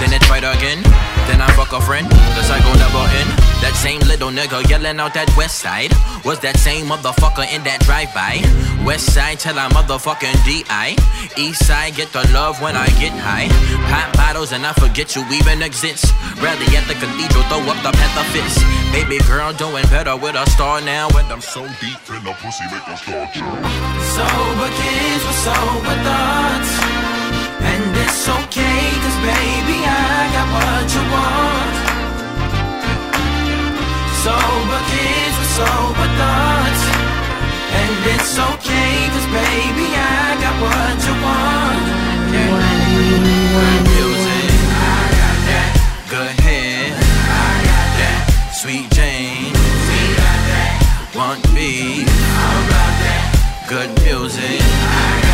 Then 0.00 0.12
it's 0.12 0.28
right 0.28 0.44
again. 0.44 0.82
Then 1.28 1.40
I 1.40 1.48
fuck 1.56 1.72
a 1.72 1.80
friend. 1.80 2.08
The 2.10 2.42
cycle 2.44 2.74
never 2.76 3.04
end. 3.20 3.21
That 3.72 3.88
same 3.88 4.04
little 4.04 4.28
nigga 4.28 4.68
yelling 4.68 5.00
out 5.00 5.16
that 5.16 5.32
west 5.32 5.64
side 5.64 5.96
was 6.28 6.36
that 6.44 6.60
same 6.60 6.92
motherfucker 6.92 7.48
in 7.48 7.64
that 7.64 7.80
drive-by. 7.88 8.44
West 8.84 9.16
side 9.16 9.40
till 9.40 9.56
I 9.56 9.72
motherfucking 9.72 10.36
DI. 10.44 10.92
East 11.40 11.64
side 11.64 11.96
get 11.96 12.12
the 12.12 12.20
love 12.36 12.60
when 12.60 12.76
I 12.76 12.84
get 13.00 13.16
high. 13.16 13.48
Pop 13.88 14.12
bottles 14.12 14.52
and 14.52 14.68
I 14.68 14.76
forget 14.76 15.16
you 15.16 15.24
even 15.32 15.64
exist. 15.64 16.04
Rally 16.36 16.68
at 16.76 16.84
the 16.84 17.00
cathedral, 17.00 17.48
throw 17.48 17.64
up 17.64 17.80
the 17.80 17.96
panther 17.96 18.28
fist. 18.36 18.60
Baby 18.92 19.24
girl 19.24 19.56
doing 19.56 19.88
better 19.88 20.20
with 20.20 20.36
a 20.36 20.44
star 20.52 20.84
now. 20.84 21.08
And 21.16 21.32
I'm 21.32 21.40
so 21.40 21.64
deep 21.80 21.96
in 22.12 22.20
the 22.28 22.36
pussy, 22.44 22.68
make 22.68 22.84
a 22.84 22.96
star 23.00 23.24
Sober 24.12 24.68
kids 24.68 25.22
with 25.24 25.40
sober 25.48 25.96
thoughts. 26.04 26.72
And 27.64 27.88
it's 28.04 28.28
okay, 28.28 28.84
cause 29.00 29.18
baby, 29.24 29.80
I 29.80 30.28
got 30.36 30.48
what 30.52 30.86
you 30.92 31.04
want. 31.08 31.81
Sober 34.22 34.82
kids 34.86 35.34
with 35.36 35.50
sober 35.50 36.08
thoughts. 36.14 36.82
And 37.74 38.06
it's 38.14 38.38
okay, 38.38 39.10
cause 39.10 39.26
baby, 39.34 39.88
I 39.98 40.38
got 40.38 40.54
what 40.62 40.94
you 41.02 41.14
want. 41.26 41.82
Good 42.30 43.82
music. 43.90 44.50
I 44.78 45.02
got 45.18 45.38
that. 45.50 45.70
Good. 46.08 46.38
I 46.38 47.54
got 47.66 47.88
that. 47.98 48.22
Sweet 48.54 48.86
Jane. 48.92 49.50
We 49.90 50.00
got 50.14 50.40
that. 50.54 51.12
Want 51.16 51.42
me. 51.52 52.06
How 52.06 52.62
about 52.62 52.94
that? 53.02 53.66
Good 53.68 53.90
music. 54.04 54.62
I 54.62 55.22
got 55.22 55.31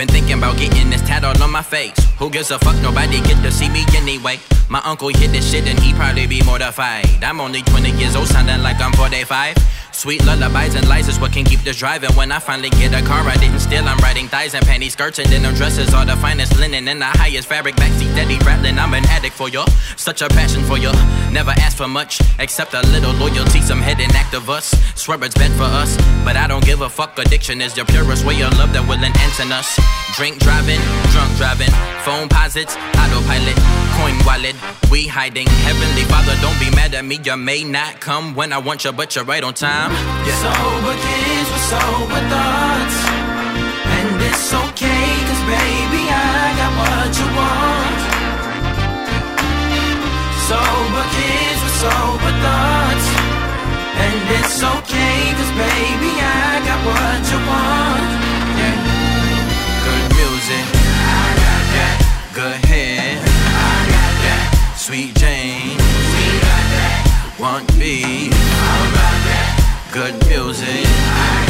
Been 0.00 0.08
thinking 0.08 0.38
about 0.38 0.56
getting 0.56 0.88
this 0.88 1.02
tat 1.02 1.24
on 1.24 1.50
my 1.50 1.60
face. 1.60 1.92
Who 2.18 2.30
gives 2.30 2.50
a 2.50 2.58
fuck? 2.58 2.74
Nobody 2.80 3.20
get 3.20 3.42
to 3.42 3.52
see 3.52 3.68
me 3.68 3.84
anyway. 3.94 4.40
My 4.70 4.80
uncle 4.82 5.08
hit 5.08 5.30
this 5.30 5.50
shit 5.50 5.66
and 5.68 5.78
he 5.78 5.92
probably 5.92 6.26
be 6.26 6.42
mortified. 6.42 7.22
I'm 7.22 7.38
only 7.38 7.60
20 7.60 7.90
years 7.90 8.16
old, 8.16 8.28
sounding 8.28 8.62
like 8.62 8.80
I'm 8.80 8.92
45. 8.94 9.58
Sweet 9.92 10.24
lullabies 10.24 10.74
and 10.74 10.88
lies 10.88 11.08
is 11.08 11.20
what 11.20 11.32
can 11.32 11.44
keep 11.44 11.60
this 11.60 11.76
driving. 11.76 12.10
When 12.14 12.32
I 12.32 12.38
finally 12.38 12.70
get 12.70 12.94
a 12.94 13.04
car, 13.04 13.20
I 13.28 13.34
didn't 13.34 13.60
steal. 13.60 13.86
I'm 13.86 13.98
riding 13.98 14.28
thighs 14.28 14.54
and 14.54 14.64
panty 14.64 14.90
skirts 14.90 15.18
and 15.18 15.28
denim 15.28 15.54
dresses. 15.54 15.92
All 15.92 16.06
the 16.06 16.16
finest 16.16 16.58
linen 16.58 16.88
and 16.88 17.02
the 17.02 17.04
highest 17.04 17.48
fabric. 17.48 17.74
Backseat 17.76 18.12
steady 18.12 18.38
rattling. 18.38 18.78
I'm 18.78 18.94
an 18.94 19.04
addict 19.06 19.34
for 19.34 19.50
you. 19.50 19.64
Such 19.96 20.22
a 20.22 20.28
passion 20.28 20.62
for 20.64 20.78
you. 20.78 20.92
Never 21.30 21.50
ask 21.50 21.76
for 21.76 21.88
much 21.88 22.22
except 22.38 22.72
a 22.72 22.80
little 22.88 23.12
loyalty. 23.12 23.60
Some 23.60 23.82
hidden 23.82 24.10
act 24.16 24.32
of 24.32 24.48
us. 24.48 24.70
Swear 24.94 25.22
it's 25.24 25.36
meant 25.36 25.54
for 25.54 25.64
us, 25.64 25.96
but 26.24 26.36
I 26.36 26.46
don't 26.46 26.64
give 26.64 26.80
a 26.80 26.88
fuck. 26.88 27.18
Addiction 27.18 27.60
is 27.60 27.74
the 27.74 27.84
purest 27.84 28.24
way 28.24 28.40
of 28.42 28.56
love 28.56 28.72
that 28.72 28.86
will 28.88 29.02
enhance 29.02 29.40
in 29.40 29.52
us. 29.52 29.78
Drink 30.16 30.38
driving, 30.38 30.80
drunk 31.12 31.36
driving, 31.36 31.72
phone 32.04 32.28
posits, 32.28 32.76
autopilot, 32.98 33.56
coin 33.96 34.16
wallet. 34.26 34.56
We 34.90 35.06
hiding. 35.06 35.46
Heavenly 35.64 36.04
Father, 36.12 36.34
don't 36.42 36.58
be 36.58 36.68
mad 36.76 36.94
at 36.94 37.04
me. 37.04 37.18
You 37.22 37.36
may 37.36 37.64
not 37.64 38.00
come 38.00 38.34
when 38.34 38.52
I 38.52 38.58
want 38.58 38.84
you, 38.84 38.92
but 38.92 39.14
you're 39.14 39.24
right 39.24 39.42
on 39.42 39.54
time. 39.54 39.92
Yeah. 40.26 40.36
Sober 40.44 40.94
kids 40.98 41.48
with 41.52 41.64
sober 41.72 42.20
thoughts. 42.28 42.96
And 43.96 44.20
it's 44.28 44.52
okay, 44.52 45.06
cause 45.28 45.42
baby, 45.46 46.02
I 46.10 46.52
got 46.58 46.72
what 46.80 47.10
you 47.20 47.28
want. 47.38 48.00
Sober 50.50 51.04
kids 51.16 51.60
with 51.64 51.76
sober 51.80 52.32
thoughts. 52.44 53.06
And 54.04 54.20
it's 54.36 54.58
okay, 54.58 55.18
cause 55.38 55.52
baby, 55.54 56.12
I 56.18 56.60
got 56.66 56.80
what 56.88 57.20
you 57.30 57.40
want. 57.48 57.89
Got. 67.66 68.30
Good 69.92 70.26
music. 70.28 71.49